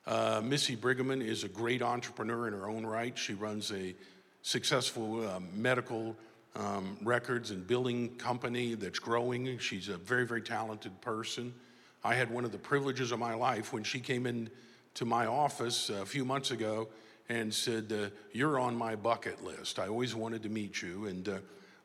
[0.06, 3.16] Uh, Missy Briggerman is a great entrepreneur in her own right.
[3.16, 3.94] She runs a
[4.42, 6.16] successful uh, medical
[6.56, 9.58] um, records and billing company that's growing.
[9.58, 11.54] She's a very, very talented person.
[12.02, 14.50] I had one of the privileges of my life when she came in
[14.94, 16.88] to my office a few months ago
[17.28, 19.78] and said, uh, You're on my bucket list.
[19.78, 21.06] I always wanted to meet you.
[21.06, 21.38] And uh,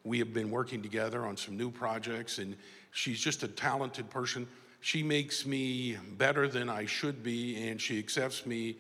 [0.04, 2.56] we have been working together on some new projects, and
[2.92, 4.48] she's just a talented person.
[4.80, 8.78] She makes me better than I should be, and she accepts me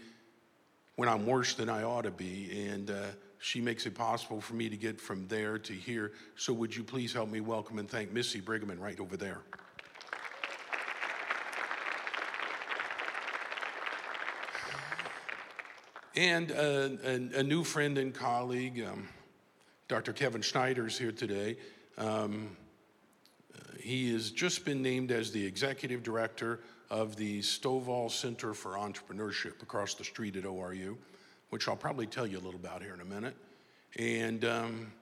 [0.96, 2.68] when I'm worse than I ought to be.
[2.70, 3.08] And uh,
[3.40, 6.14] she makes it possible for me to get from there to here.
[6.38, 9.42] So, would you please help me welcome and thank Missy Brigham right over there?
[16.16, 19.10] And a, a, a, new friend and colleague, um,
[19.90, 20.14] Dr.
[20.14, 21.58] Kevin Schneider, is here today.
[21.98, 22.56] Um,
[23.82, 29.62] he has just been named as the executive director of the Stovall Center for Entrepreneurship
[29.62, 30.96] across the street at ORU,
[31.50, 33.36] which I'll probably tell you a little about here in a minute.
[33.98, 34.94] And um,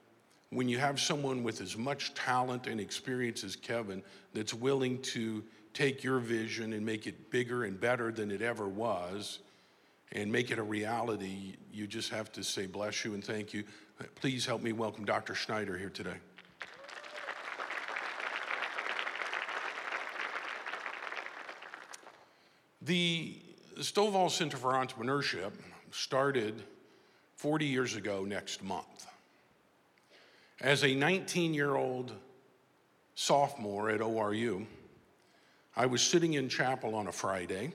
[0.50, 5.44] when you have someone with as much talent and experience as Kevin that's willing to
[5.74, 9.38] take your vision and make it bigger and better than it ever was,
[10.14, 13.64] and make it a reality, you just have to say bless you and thank you.
[14.14, 15.34] Please help me welcome Dr.
[15.34, 16.16] Schneider here today.
[22.82, 23.36] The
[23.78, 25.52] Stovall Center for Entrepreneurship
[25.90, 26.62] started
[27.36, 29.06] 40 years ago next month.
[30.60, 32.12] As a 19 year old
[33.14, 34.66] sophomore at ORU,
[35.76, 37.72] I was sitting in chapel on a Friday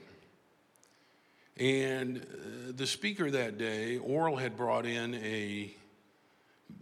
[1.59, 5.73] and uh, the speaker that day, Oral had brought in a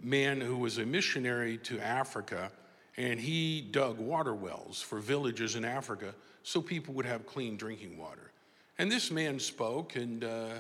[0.04, 2.52] man who was a missionary to Africa,
[2.96, 6.14] and he dug water wells for villages in Africa
[6.44, 8.32] so people would have clean drinking water.
[8.78, 10.54] And this man spoke, and uh,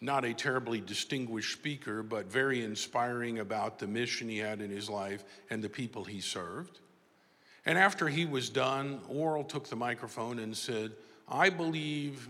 [0.00, 4.90] not a terribly distinguished speaker, but very inspiring about the mission he had in his
[4.90, 6.80] life and the people he served.
[7.64, 10.92] And after he was done, Oral took the microphone and said,
[11.28, 12.28] I believe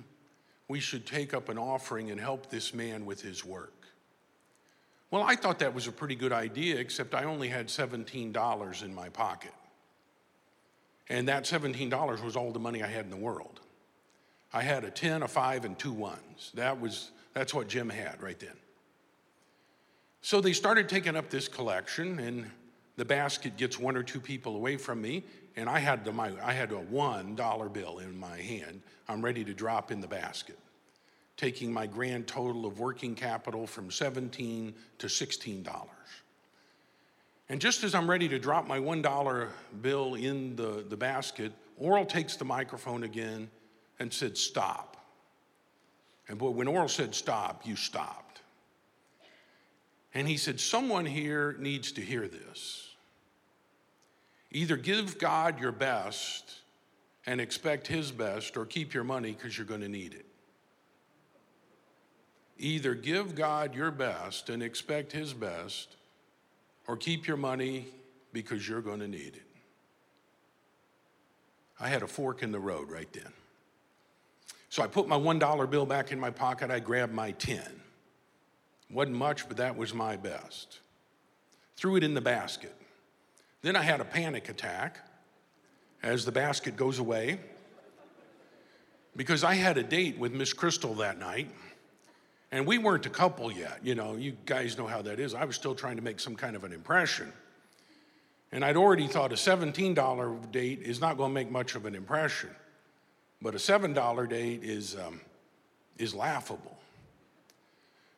[0.68, 3.72] we should take up an offering and help this man with his work.
[5.11, 8.94] Well, I thought that was a pretty good idea, except I only had $17 in
[8.94, 9.53] my pocket.
[11.09, 13.61] And that $17 was all the money I had in the world.
[14.53, 16.50] I had a 10, a 5, and two ones.
[16.55, 18.57] That was, that's what Jim had right then.
[20.22, 22.50] So they started taking up this collection, and
[22.96, 25.22] the basket gets one or two people away from me,
[25.56, 28.82] and I had, the, my, I had a one dollar bill in my hand.
[29.08, 30.58] I'm ready to drop in the basket,
[31.36, 35.88] taking my grand total of working capital from 17 to 16 dollars.
[37.48, 39.50] And just as I'm ready to drop my one dollar
[39.82, 43.50] bill in the, the basket, Oral takes the microphone again
[43.98, 44.96] and said, Stop.
[46.28, 48.40] And boy, when Oral said stop, you stopped.
[50.14, 52.84] And he said, Someone here needs to hear this.
[54.54, 56.60] Either give God your best
[57.26, 60.26] and expect His best, or keep your money because you're going to need it.
[62.58, 65.96] Either give God your best and expect His best,
[66.86, 67.86] or keep your money
[68.32, 69.46] because you're going to need it.
[71.80, 73.32] I had a fork in the road right then.
[74.68, 76.70] So I put my $1 bill back in my pocket.
[76.70, 77.60] I grabbed my 10.
[78.90, 80.78] Wasn't much, but that was my best.
[81.76, 82.76] Threw it in the basket.
[83.64, 84.98] Then I had a panic attack
[86.03, 87.40] as the basket goes away
[89.16, 91.50] because I had a date with Miss Crystal that night.
[92.53, 93.79] And we weren't a couple yet.
[93.83, 95.33] You know, you guys know how that is.
[95.33, 97.33] I was still trying to make some kind of an impression.
[98.53, 101.94] And I'd already thought a $17 date is not going to make much of an
[101.94, 102.50] impression.
[103.40, 105.22] But a $7 date is, um,
[105.96, 106.77] is laughable.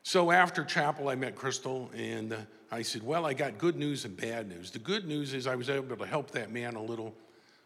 [0.02, 2.36] So after chapel, I met Crystal, and uh,
[2.70, 4.70] I said, Well, I got good news and bad news.
[4.70, 7.14] The good news is I was able to help that man a little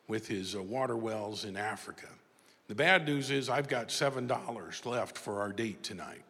[0.08, 2.08] with his uh, water wells in Africa.
[2.68, 6.22] The bad news is I've got $7 left for our date tonight.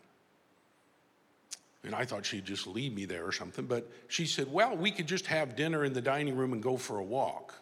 [1.83, 4.91] And I thought she'd just leave me there or something, but she said, Well, we
[4.91, 7.55] could just have dinner in the dining room and go for a walk.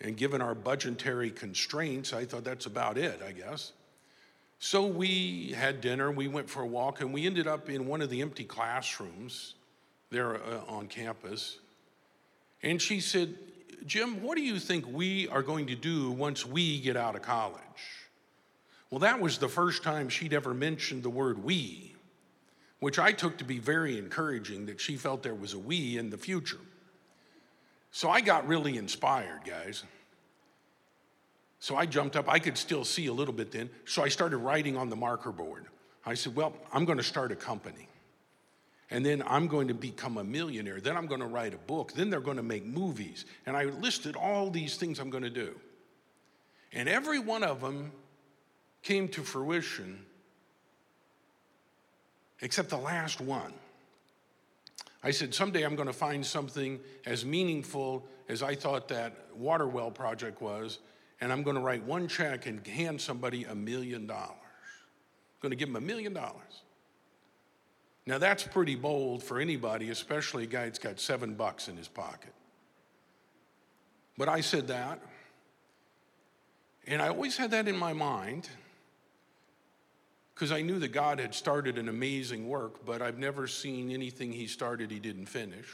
[0.00, 3.72] And given our budgetary constraints, I thought that's about it, I guess.
[4.60, 8.00] So we had dinner, we went for a walk, and we ended up in one
[8.00, 9.54] of the empty classrooms
[10.10, 11.58] there uh, on campus.
[12.62, 13.34] And she said,
[13.86, 17.22] Jim, what do you think we are going to do once we get out of
[17.22, 17.60] college?
[18.90, 21.94] Well, that was the first time she'd ever mentioned the word we,
[22.80, 26.10] which I took to be very encouraging that she felt there was a we in
[26.10, 26.60] the future.
[27.90, 29.84] So I got really inspired, guys.
[31.60, 32.28] So I jumped up.
[32.28, 33.68] I could still see a little bit then.
[33.84, 35.66] So I started writing on the marker board.
[36.06, 37.88] I said, Well, I'm going to start a company
[38.90, 40.80] and then I'm going to become a millionaire.
[40.80, 41.92] Then I'm going to write a book.
[41.92, 43.26] Then they're going to make movies.
[43.44, 45.54] And I listed all these things I'm going to do.
[46.72, 47.92] And every one of them
[48.82, 50.04] came to fruition
[52.40, 53.52] except the last one.
[55.02, 59.68] I said, someday I'm going to find something as meaningful as I thought that water
[59.68, 60.78] well project was,
[61.20, 64.30] and I'm going to write one check and hand somebody a million dollars.
[64.30, 66.62] I'm going to give them a million dollars.
[68.08, 71.88] Now, that's pretty bold for anybody, especially a guy that's got seven bucks in his
[71.88, 72.32] pocket.
[74.16, 75.02] But I said that,
[76.86, 78.48] and I always had that in my mind
[80.34, 84.32] because I knew that God had started an amazing work, but I've never seen anything
[84.32, 85.68] He started He didn't finish.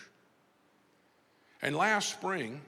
[1.62, 2.62] And last spring,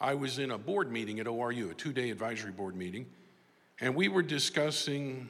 [0.00, 3.04] I was in a board meeting at ORU, a two day advisory board meeting,
[3.80, 5.28] and we were discussing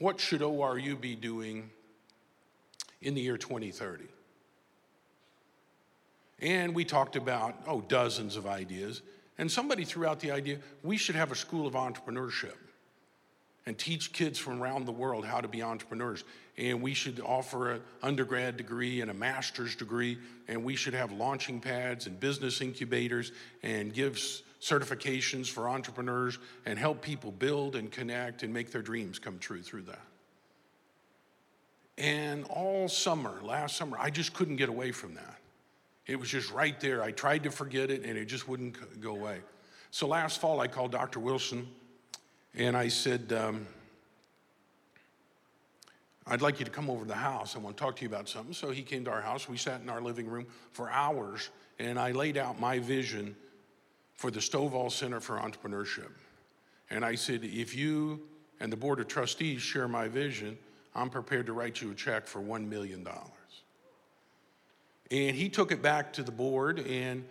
[0.00, 1.70] what should ORU be doing
[3.02, 4.04] in the year 2030.
[6.40, 9.02] And we talked about, oh, dozens of ideas.
[9.38, 12.56] And somebody threw out the idea we should have a school of entrepreneurship
[13.66, 16.24] and teach kids from around the world how to be entrepreneurs.
[16.56, 21.12] And we should offer an undergrad degree and a master's degree, and we should have
[21.12, 23.32] launching pads and business incubators
[23.62, 24.14] and give
[24.60, 29.62] certifications for entrepreneurs and help people build and connect and make their dreams come true
[29.62, 30.09] through that.
[32.00, 35.36] And all summer, last summer, I just couldn't get away from that.
[36.06, 37.02] It was just right there.
[37.02, 39.40] I tried to forget it and it just wouldn't go away.
[39.90, 41.20] So last fall, I called Dr.
[41.20, 41.68] Wilson
[42.54, 43.66] and I said, um,
[46.26, 47.54] I'd like you to come over to the house.
[47.54, 48.54] I want to talk to you about something.
[48.54, 49.46] So he came to our house.
[49.46, 53.36] We sat in our living room for hours, and I laid out my vision
[54.14, 56.10] for the Stovall Center for Entrepreneurship.
[56.88, 58.20] And I said, if you
[58.58, 60.56] and the Board of Trustees share my vision,
[60.94, 63.06] I'm prepared to write you a check for $1 million.
[65.10, 67.24] And he took it back to the board and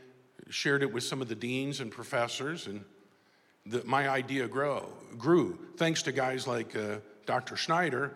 [0.50, 2.68] shared it with some of the deans and professors.
[2.68, 2.84] And
[3.66, 7.56] the, my idea grow, grew thanks to guys like uh, Dr.
[7.56, 8.16] Schneider.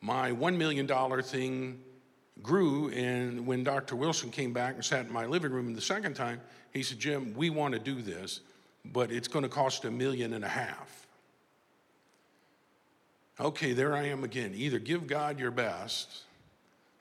[0.00, 0.86] My $1 million
[1.22, 1.80] thing
[2.42, 3.96] grew, and when Dr.
[3.96, 6.40] Wilson came back and sat in my living room the second time,
[6.72, 8.40] he said, Jim, we want to do this,
[8.84, 11.03] but it's going to cost a million and a half.
[13.40, 14.52] Okay, there I am again.
[14.54, 16.22] Either give God your best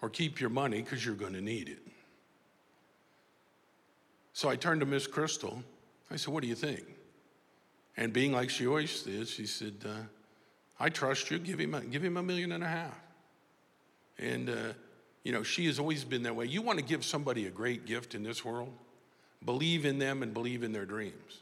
[0.01, 1.79] or keep your money because you're going to need it.
[4.33, 5.63] So I turned to Miss Crystal.
[6.09, 6.83] I said, What do you think?
[7.95, 9.89] And being like she always is, she said, uh,
[10.79, 11.37] I trust you.
[11.37, 12.99] Give him, a, give him a million and a half.
[14.17, 14.73] And, uh,
[15.23, 16.45] you know, she has always been that way.
[16.45, 18.73] You want to give somebody a great gift in this world?
[19.45, 21.41] Believe in them and believe in their dreams.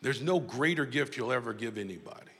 [0.00, 2.30] There's no greater gift you'll ever give anybody.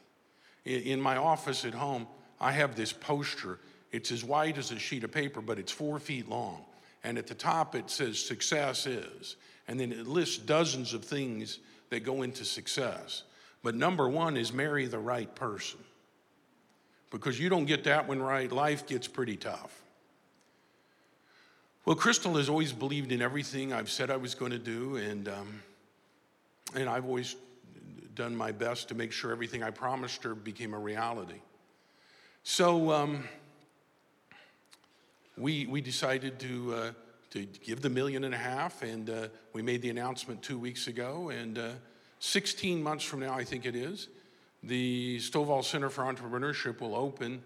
[0.64, 2.06] In, my office at home,
[2.40, 3.58] I have this poster.
[3.92, 6.64] It's as wide as a sheet of paper, but it's four feet long.
[7.02, 9.36] And at the top, it says success is.
[9.68, 11.58] And then it lists dozens of things
[11.90, 13.24] that go into success.
[13.62, 15.80] But number one is marry the right person.
[17.10, 19.82] Because you don't get that one right, life gets pretty tough.
[21.84, 25.28] Well, Crystal has always believed in everything I've said I was going to do, and,
[25.28, 25.62] um,
[26.74, 27.36] and I've always
[28.14, 31.40] done my best to make sure everything I promised her became a reality.
[32.42, 33.24] So um,
[35.36, 36.90] we, we decided to, uh,
[37.30, 40.86] to give the million and a half, and uh, we made the announcement two weeks
[40.86, 41.30] ago.
[41.30, 41.70] And uh,
[42.20, 44.08] 16 months from now, I think it is,
[44.62, 47.42] the Stovall Center for Entrepreneurship will open,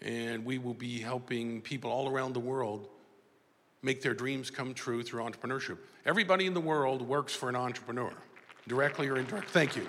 [0.00, 2.88] and we will be helping people all around the world
[3.82, 5.78] make their dreams come true through entrepreneurship.
[6.04, 8.12] Everybody in the world works for an entrepreneur,
[8.68, 9.50] directly or indirectly.
[9.52, 9.86] Thank you.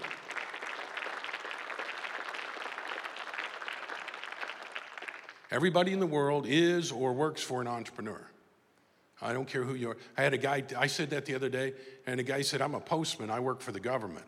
[5.51, 8.21] Everybody in the world is or works for an entrepreneur.
[9.21, 9.97] I don't care who you are.
[10.17, 11.73] I had a guy, I said that the other day,
[12.05, 14.25] and a guy said, I'm a postman, I work for the government.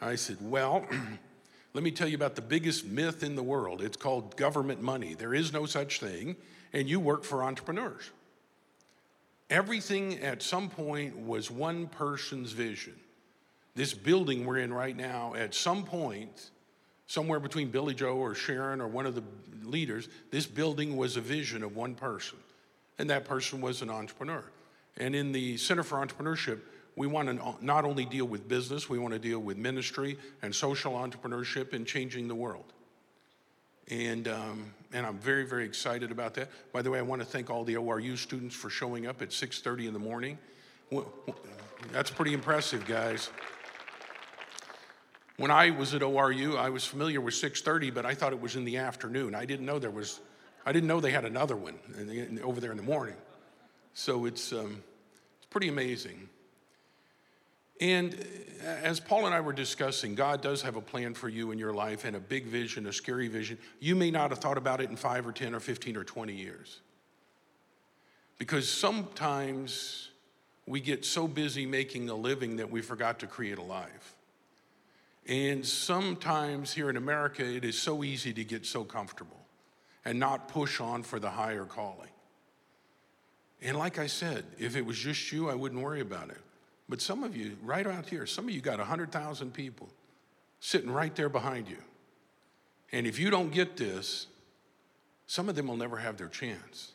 [0.00, 0.86] I said, Well,
[1.74, 3.82] let me tell you about the biggest myth in the world.
[3.82, 5.14] It's called government money.
[5.14, 6.36] There is no such thing,
[6.72, 8.10] and you work for entrepreneurs.
[9.50, 12.94] Everything at some point was one person's vision.
[13.74, 16.50] This building we're in right now, at some point,
[17.06, 19.22] somewhere between Billy Joe or Sharon or one of the
[19.64, 22.38] leaders, this building was a vision of one person
[22.98, 24.44] and that person was an entrepreneur.
[24.98, 26.60] And in the Center for Entrepreneurship,
[26.96, 30.54] we want to not only deal with business, we want to deal with ministry and
[30.54, 32.72] social entrepreneurship and changing the world.
[33.88, 36.50] And, um, and I'm very, very excited about that.
[36.72, 39.30] By the way, I want to thank all the ORU students for showing up at
[39.30, 40.38] 6.30 in the morning.
[41.90, 43.30] That's pretty impressive, guys.
[45.36, 48.56] When I was at ORU, I was familiar with 6.30, but I thought it was
[48.56, 49.34] in the afternoon.
[49.34, 50.20] I didn't know there was
[50.64, 51.78] I didn't know they had another one
[52.42, 53.16] over there in the morning.
[53.94, 54.82] So it's, um,
[55.38, 56.28] it's pretty amazing.
[57.80, 58.24] And
[58.62, 61.74] as Paul and I were discussing, God does have a plan for you in your
[61.74, 63.58] life and a big vision, a scary vision.
[63.80, 66.32] You may not have thought about it in five or 10 or 15 or 20
[66.32, 66.80] years.
[68.38, 70.10] Because sometimes
[70.66, 74.14] we get so busy making a living that we forgot to create a life.
[75.26, 79.40] And sometimes here in America, it is so easy to get so comfortable
[80.04, 82.08] and not push on for the higher calling.
[83.60, 86.40] And like I said, if it was just you, I wouldn't worry about it.
[86.88, 89.88] But some of you, right out here, some of you got 100,000 people
[90.58, 91.78] sitting right there behind you.
[92.90, 94.26] And if you don't get this,
[95.26, 96.92] some of them will never have their chance.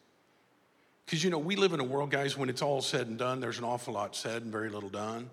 [1.06, 3.40] Because, you know, we live in a world, guys, when it's all said and done,
[3.40, 5.30] there's an awful lot said and very little done.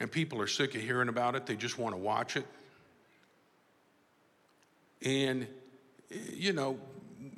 [0.00, 2.46] And people are sick of hearing about it, they just want to watch it.
[5.02, 5.46] And,
[6.32, 6.78] you know,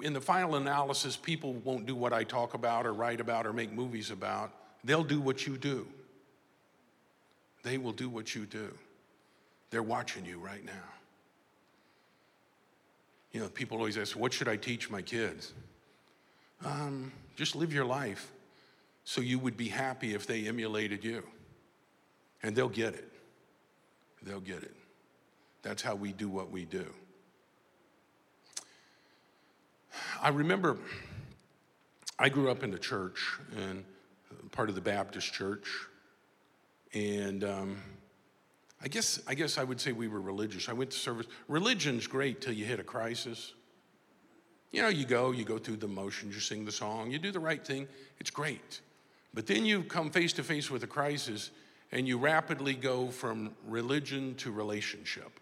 [0.02, 3.52] in the final analysis, people won't do what I talk about or write about or
[3.52, 4.52] make movies about.
[4.84, 5.86] They'll do what you do.
[7.62, 8.72] They will do what you do.
[9.70, 10.72] They're watching you right now.
[13.32, 15.52] You know, people always ask, What should I teach my kids?
[16.64, 18.30] Um, just live your life
[19.04, 21.24] so you would be happy if they emulated you.
[22.42, 23.10] And they'll get it.
[24.22, 24.74] They'll get it.
[25.62, 26.86] That's how we do what we do.
[30.20, 30.78] I remember
[32.18, 33.84] I grew up in the church and
[34.50, 35.68] part of the Baptist church.
[36.94, 37.76] And um,
[38.82, 40.68] I guess I guess I would say we were religious.
[40.68, 41.26] I went to service.
[41.48, 43.54] Religion's great till you hit a crisis.
[44.72, 47.30] You know, you go, you go through the motions, you sing the song, you do
[47.30, 47.86] the right thing.
[48.18, 48.80] It's great.
[49.34, 51.50] But then you come face to face with a crisis
[51.92, 55.38] and you rapidly go from religion to relationship.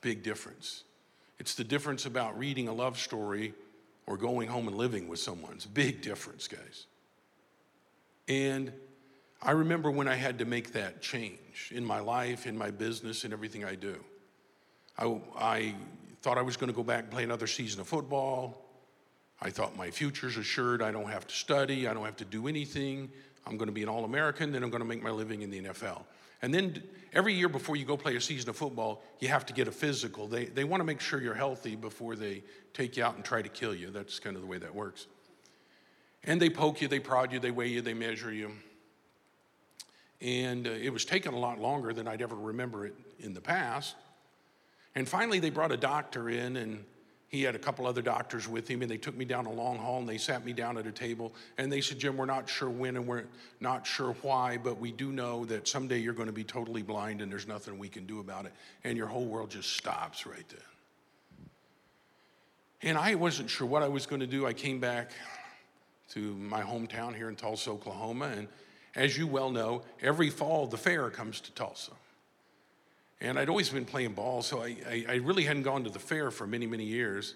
[0.00, 0.84] Big difference.
[1.38, 3.54] It's the difference about reading a love story
[4.06, 5.52] or going home and living with someone.
[5.52, 6.86] It's a big difference, guys.
[8.26, 8.72] And
[9.42, 13.24] I remember when I had to make that change in my life, in my business,
[13.24, 14.02] in everything I do.
[14.98, 15.74] I, I
[16.22, 18.64] thought I was going to go back and play another season of football.
[19.40, 20.82] I thought my future's assured.
[20.82, 21.86] I don't have to study.
[21.86, 23.10] I don't have to do anything.
[23.48, 24.52] I'm going to be an All American.
[24.52, 26.02] Then I'm going to make my living in the NFL.
[26.40, 26.82] And then
[27.12, 29.72] every year before you go play a season of football, you have to get a
[29.72, 30.28] physical.
[30.28, 32.44] They, they want to make sure you're healthy before they
[32.74, 33.90] take you out and try to kill you.
[33.90, 35.06] That's kind of the way that works.
[36.24, 38.52] And they poke you, they prod you, they weigh you, they measure you.
[40.20, 43.40] And uh, it was taking a lot longer than I'd ever remember it in the
[43.40, 43.96] past.
[44.94, 46.84] And finally, they brought a doctor in, and
[47.28, 49.76] he had a couple other doctors with him, and they took me down a long
[49.76, 51.34] hall and they sat me down at a table.
[51.58, 53.24] And they said, Jim, we're not sure when and we're
[53.60, 57.20] not sure why, but we do know that someday you're going to be totally blind
[57.20, 58.52] and there's nothing we can do about it.
[58.82, 60.58] And your whole world just stops right then.
[62.80, 64.46] And I wasn't sure what I was going to do.
[64.46, 65.10] I came back
[66.10, 68.48] to my hometown here in Tulsa, Oklahoma, and
[68.94, 71.92] as you well know, every fall the fair comes to Tulsa.
[73.20, 75.98] And I'd always been playing ball, so I, I, I, really hadn't gone to the
[75.98, 77.34] fair for many, many years.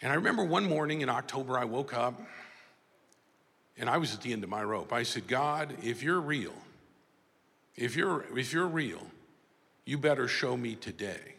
[0.00, 2.18] And I remember one morning in October, I woke up
[3.76, 4.92] and I was at the end of my rope.
[4.92, 6.54] I said, God, if you're real,
[7.76, 9.06] if you're, if you're real,
[9.84, 11.34] you better show me today.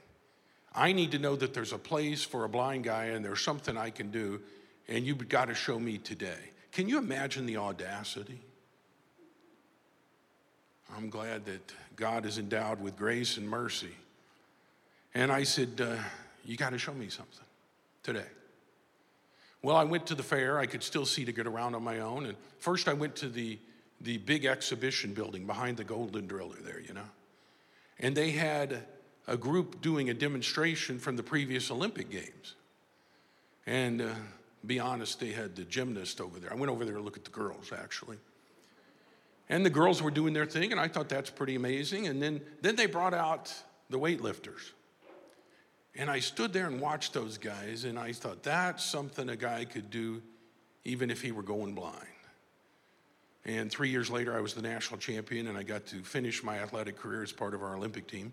[0.74, 3.76] I need to know that there's a place for a blind guy and there's something
[3.76, 4.42] I can do,
[4.88, 6.52] and you've got to show me today.
[6.72, 8.40] Can you imagine the audacity?
[10.96, 13.96] I'm glad that God is endowed with grace and mercy.
[15.14, 15.96] And I said, uh,
[16.46, 17.46] You got to show me something
[18.04, 18.26] today.
[19.62, 20.58] Well, I went to the fair.
[20.58, 22.26] I could still see to get around on my own.
[22.26, 23.60] And first, I went to the,
[24.02, 27.10] the big exhibition building behind the Golden Driller there, you know.
[28.00, 28.86] And they had
[29.28, 32.56] a group doing a demonstration from the previous Olympic Games.
[33.68, 34.14] And uh,
[34.66, 36.52] be honest, they had the gymnast over there.
[36.52, 38.18] I went over there to look at the girls, actually.
[39.50, 42.08] And the girls were doing their thing, and I thought that's pretty amazing.
[42.08, 43.54] And then, then they brought out
[43.90, 44.72] the weightlifters.
[45.96, 49.66] And I stood there and watched those guys, and I thought that's something a guy
[49.66, 50.22] could do
[50.86, 52.06] even if he were going blind.
[53.44, 56.60] And three years later, I was the national champion, and I got to finish my
[56.60, 58.32] athletic career as part of our Olympic team.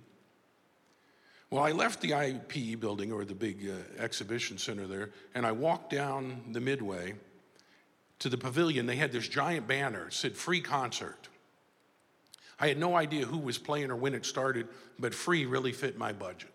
[1.48, 5.52] Well, I left the IPE building or the big uh, exhibition center there, and I
[5.52, 7.14] walked down the midway
[8.20, 11.28] to the pavilion, they had this giant banner, said free concert.
[12.58, 15.98] I had no idea who was playing or when it started, but free really fit
[15.98, 16.50] my budget.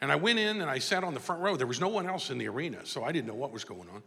[0.00, 1.56] And I went in and I sat on the front row.
[1.56, 3.88] There was no one else in the arena, so I didn't know what was going
[3.94, 4.02] on.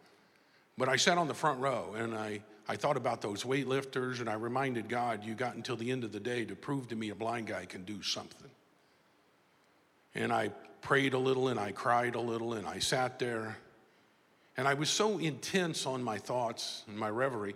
[0.77, 4.29] But I sat on the front row and I, I thought about those weightlifters and
[4.29, 7.09] I reminded God, you got until the end of the day to prove to me
[7.09, 8.49] a blind guy can do something.
[10.15, 10.49] And I
[10.81, 13.57] prayed a little and I cried a little and I sat there
[14.57, 17.55] and I was so intense on my thoughts and my reverie,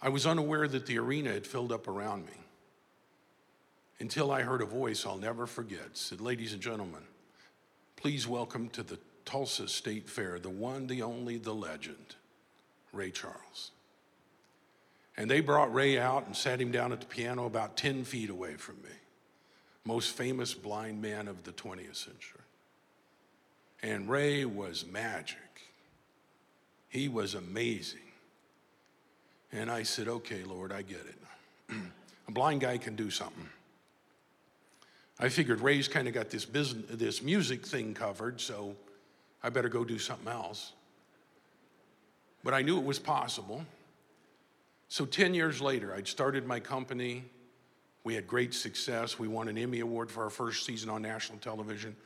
[0.00, 2.32] I was unaware that the arena had filled up around me
[3.98, 7.02] until I heard a voice I'll never forget said, Ladies and gentlemen,
[7.96, 12.16] please welcome to the Tulsa State Fair the one, the only, the legend,
[12.92, 13.70] Ray Charles.
[15.16, 18.30] And they brought Ray out and sat him down at the piano about 10 feet
[18.30, 18.90] away from me.
[19.84, 22.40] Most famous blind man of the 20th century.
[23.82, 25.36] And Ray was magic.
[26.92, 28.00] He was amazing.
[29.50, 31.74] And I said, Okay, Lord, I get it.
[32.28, 33.48] a blind guy can do something.
[35.18, 38.76] I figured Ray's kind of got this business, this music thing covered, so
[39.42, 40.72] I better go do something else.
[42.44, 43.64] But I knew it was possible.
[44.88, 47.24] So 10 years later, I'd started my company.
[48.04, 49.18] We had great success.
[49.18, 51.96] We won an Emmy Award for our first season on national television.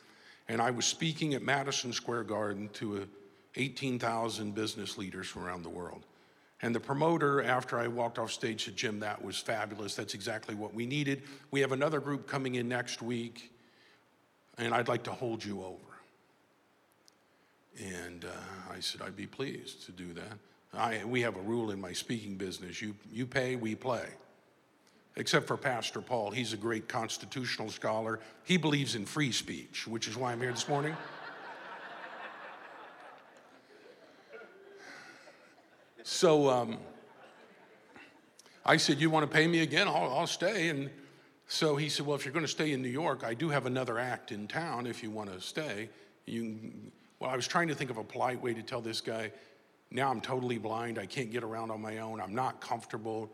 [0.48, 3.08] And I was speaking at Madison Square Garden to
[3.56, 6.04] 18,000 business leaders from around the world.
[6.62, 9.94] And the promoter, after I walked off stage, said, Jim, that was fabulous.
[9.94, 11.22] That's exactly what we needed.
[11.50, 13.52] We have another group coming in next week,
[14.56, 15.76] and I'd like to hold you over.
[17.78, 20.38] And uh, I said, I'd be pleased to do that.
[20.72, 24.06] I, we have a rule in my speaking business you, you pay, we play.
[25.16, 26.30] Except for Pastor Paul.
[26.30, 28.20] He's a great constitutional scholar.
[28.44, 30.94] He believes in free speech, which is why I'm here this morning.
[36.08, 36.78] So um,
[38.64, 39.88] I said, You want to pay me again?
[39.88, 40.68] I'll, I'll stay.
[40.68, 40.88] And
[41.48, 43.66] so he said, Well, if you're going to stay in New York, I do have
[43.66, 45.88] another act in town if you want to stay.
[46.24, 46.70] You,
[47.18, 49.32] well, I was trying to think of a polite way to tell this guy,
[49.90, 51.00] now I'm totally blind.
[51.00, 52.20] I can't get around on my own.
[52.20, 53.28] I'm not comfortable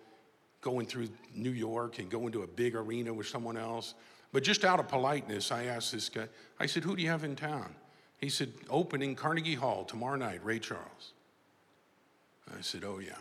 [0.62, 3.92] going through New York and going to a big arena with someone else.
[4.32, 6.26] But just out of politeness, I asked this guy,
[6.58, 7.74] I said, Who do you have in town?
[8.16, 11.12] He said, Opening Carnegie Hall tomorrow night, Ray Charles.
[12.56, 13.12] I said, Oh, yeah.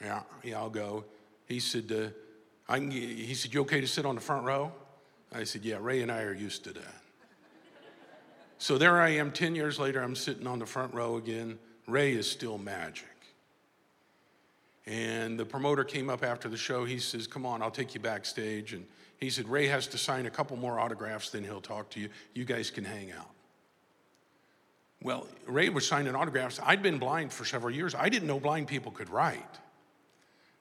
[0.00, 1.04] Yeah, yeah, I'll go.
[1.46, 4.72] He said, uh, I can, he said, You okay to sit on the front row?
[5.32, 7.02] I said, Yeah, Ray and I are used to that.
[8.58, 11.58] so there I am, 10 years later, I'm sitting on the front row again.
[11.86, 13.06] Ray is still magic.
[14.86, 16.84] And the promoter came up after the show.
[16.84, 18.72] He says, Come on, I'll take you backstage.
[18.72, 18.86] And
[19.18, 22.08] he said, Ray has to sign a couple more autographs, then he'll talk to you.
[22.34, 23.30] You guys can hang out.
[25.02, 26.58] Well, Ray was signing autographs.
[26.62, 27.94] I'd been blind for several years.
[27.94, 29.58] I didn't know blind people could write.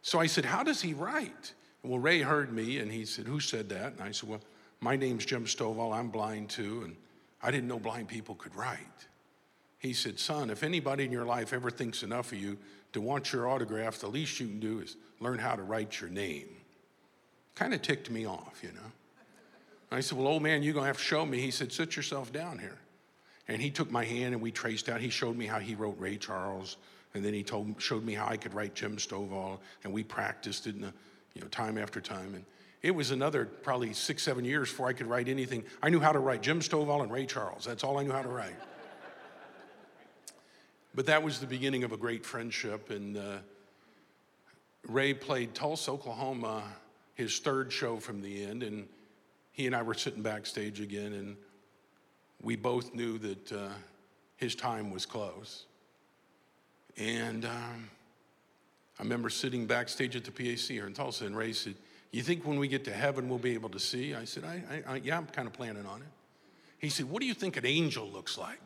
[0.01, 1.53] So I said, How does he write?
[1.83, 3.93] Well, Ray heard me and he said, Who said that?
[3.93, 4.41] And I said, Well,
[4.79, 5.93] my name's Jim Stovall.
[5.93, 6.83] I'm blind too.
[6.85, 6.95] And
[7.41, 9.07] I didn't know blind people could write.
[9.79, 12.57] He said, Son, if anybody in your life ever thinks enough of you
[12.93, 16.09] to want your autograph, the least you can do is learn how to write your
[16.09, 16.47] name.
[17.55, 18.91] Kind of ticked me off, you know.
[19.91, 21.39] I said, Well, old man, you're going to have to show me.
[21.39, 22.77] He said, Sit yourself down here.
[23.47, 24.99] And he took my hand and we traced out.
[24.99, 26.77] He showed me how he wrote Ray Charles,
[27.13, 30.67] and then he told, showed me how I could write Jim Stovall, and we practiced
[30.67, 30.91] it, in
[31.33, 32.35] you know, time after time.
[32.35, 32.45] And
[32.81, 35.63] it was another probably six, seven years before I could write anything.
[35.81, 37.65] I knew how to write Jim Stovall and Ray Charles.
[37.65, 38.55] That's all I knew how to write.
[40.93, 43.37] but that was the beginning of a great friendship, and uh,
[44.87, 46.63] Ray played Tulsa, Oklahoma,
[47.15, 48.87] his third show from the end, and
[49.51, 51.35] he and I were sitting backstage again, and
[52.41, 53.69] we both knew that uh,
[54.35, 55.65] his time was close.
[56.97, 57.89] And um,
[58.99, 61.75] I remember sitting backstage at the PAC here in Tulsa, and Ray said,
[62.11, 64.15] You think when we get to heaven we'll be able to see?
[64.15, 66.07] I said, I, I, I, Yeah, I'm kind of planning on it.
[66.79, 68.59] He said, What do you think an angel looks like?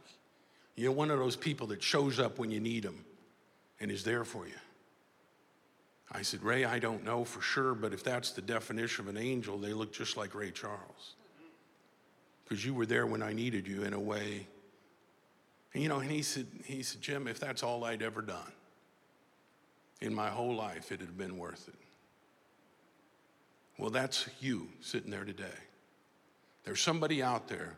[0.75, 3.03] You know, one of those people that shows up when you need him
[3.79, 4.53] and is there for you.
[6.13, 9.21] I said, Ray, I don't know for sure, but if that's the definition of an
[9.21, 11.15] angel, they look just like Ray Charles
[12.51, 14.45] because you were there when I needed you in a way.
[15.73, 18.51] And, you know, and he said, he said, Jim, if that's all I'd ever done
[20.01, 21.79] in my whole life, it'd have been worth it.
[23.77, 25.45] Well, that's you sitting there today.
[26.65, 27.77] There's somebody out there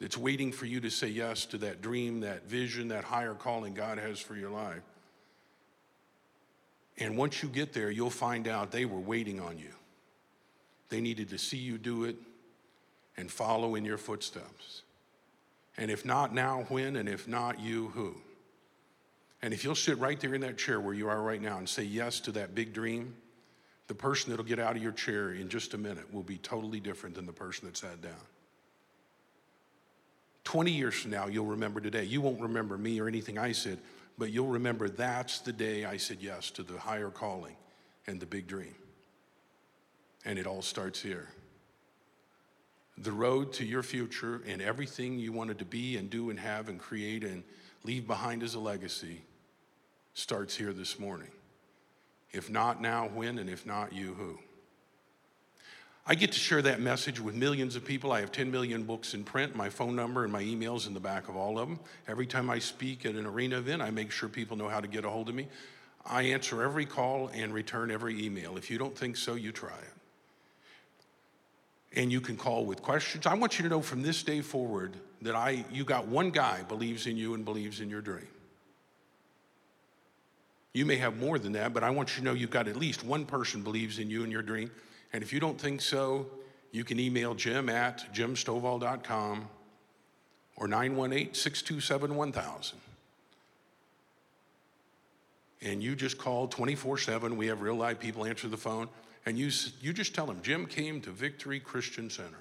[0.00, 3.74] that's waiting for you to say yes to that dream, that vision, that higher calling
[3.74, 4.84] God has for your life.
[6.96, 9.72] And once you get there, you'll find out they were waiting on you.
[10.90, 12.14] They needed to see you do it,
[13.20, 14.82] and follow in your footsteps.
[15.76, 16.96] And if not now, when?
[16.96, 18.16] And if not you, who?
[19.42, 21.68] And if you'll sit right there in that chair where you are right now and
[21.68, 23.14] say yes to that big dream,
[23.86, 26.80] the person that'll get out of your chair in just a minute will be totally
[26.80, 28.12] different than the person that sat down.
[30.44, 32.04] 20 years from now, you'll remember today.
[32.04, 33.78] You won't remember me or anything I said,
[34.18, 37.56] but you'll remember that's the day I said yes to the higher calling
[38.06, 38.74] and the big dream.
[40.24, 41.28] And it all starts here
[42.98, 46.68] the road to your future and everything you wanted to be and do and have
[46.68, 47.42] and create and
[47.84, 49.22] leave behind as a legacy
[50.14, 51.30] starts here this morning.
[52.32, 53.38] If not now, when?
[53.38, 54.38] And if not you, who?
[56.06, 58.10] I get to share that message with millions of people.
[58.10, 59.54] I have 10 million books in print.
[59.54, 61.78] My phone number and my email's in the back of all of them.
[62.08, 64.88] Every time I speak at an arena event, I make sure people know how to
[64.88, 65.48] get a hold of me.
[66.04, 68.56] I answer every call and return every email.
[68.56, 69.99] If you don't think so, you try it.
[71.96, 73.26] And you can call with questions.
[73.26, 76.62] I want you to know from this day forward that I you got one guy
[76.62, 78.28] believes in you and believes in your dream.
[80.72, 82.76] You may have more than that, but I want you to know you've got at
[82.76, 84.70] least one person believes in you and your dream.
[85.12, 86.26] And if you don't think so,
[86.70, 89.48] you can email jim at jimstovall.com
[90.56, 92.78] or 918 627 1000.
[95.62, 97.36] And you just call 24 7.
[97.36, 98.88] We have real live people answer the phone.
[99.26, 99.50] And you,
[99.80, 102.38] you just tell them Jim came to Victory Christian Center,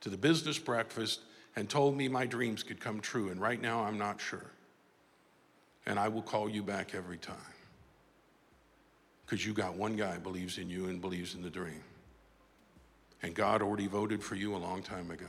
[0.00, 1.20] to the business breakfast,
[1.54, 3.30] and told me my dreams could come true.
[3.30, 4.50] And right now, I'm not sure.
[5.84, 7.36] And I will call you back every time
[9.26, 11.82] because you got one guy believes in you and believes in the dream.
[13.22, 15.26] And God already voted for you a long time ago.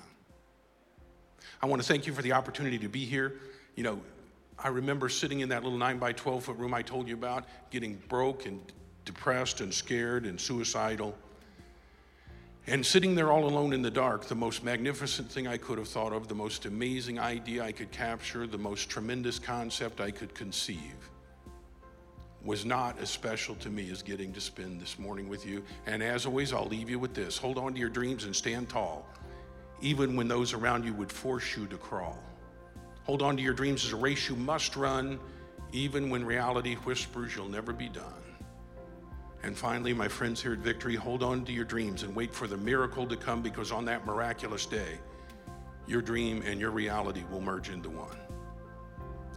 [1.61, 3.35] I want to thank you for the opportunity to be here.
[3.75, 4.01] You know,
[4.57, 7.45] I remember sitting in that little 9 by 12 foot room I told you about,
[7.69, 8.59] getting broke and
[9.05, 11.15] depressed and scared and suicidal.
[12.67, 15.89] And sitting there all alone in the dark, the most magnificent thing I could have
[15.89, 20.33] thought of, the most amazing idea I could capture, the most tremendous concept I could
[20.33, 21.09] conceive
[22.43, 25.63] was not as special to me as getting to spend this morning with you.
[25.85, 28.69] And as always, I'll leave you with this hold on to your dreams and stand
[28.69, 29.05] tall,
[29.81, 32.19] even when those around you would force you to crawl.
[33.05, 35.19] Hold on to your dreams as a race you must run,
[35.71, 38.22] even when reality whispers you'll never be done.
[39.43, 42.47] And finally, my friends here at Victory, hold on to your dreams and wait for
[42.47, 44.97] the miracle to come because on that miraculous day,
[45.85, 48.17] your dream and your reality will merge into one.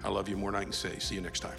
[0.04, 0.98] I love you more than I can say.
[1.00, 1.58] See you next time.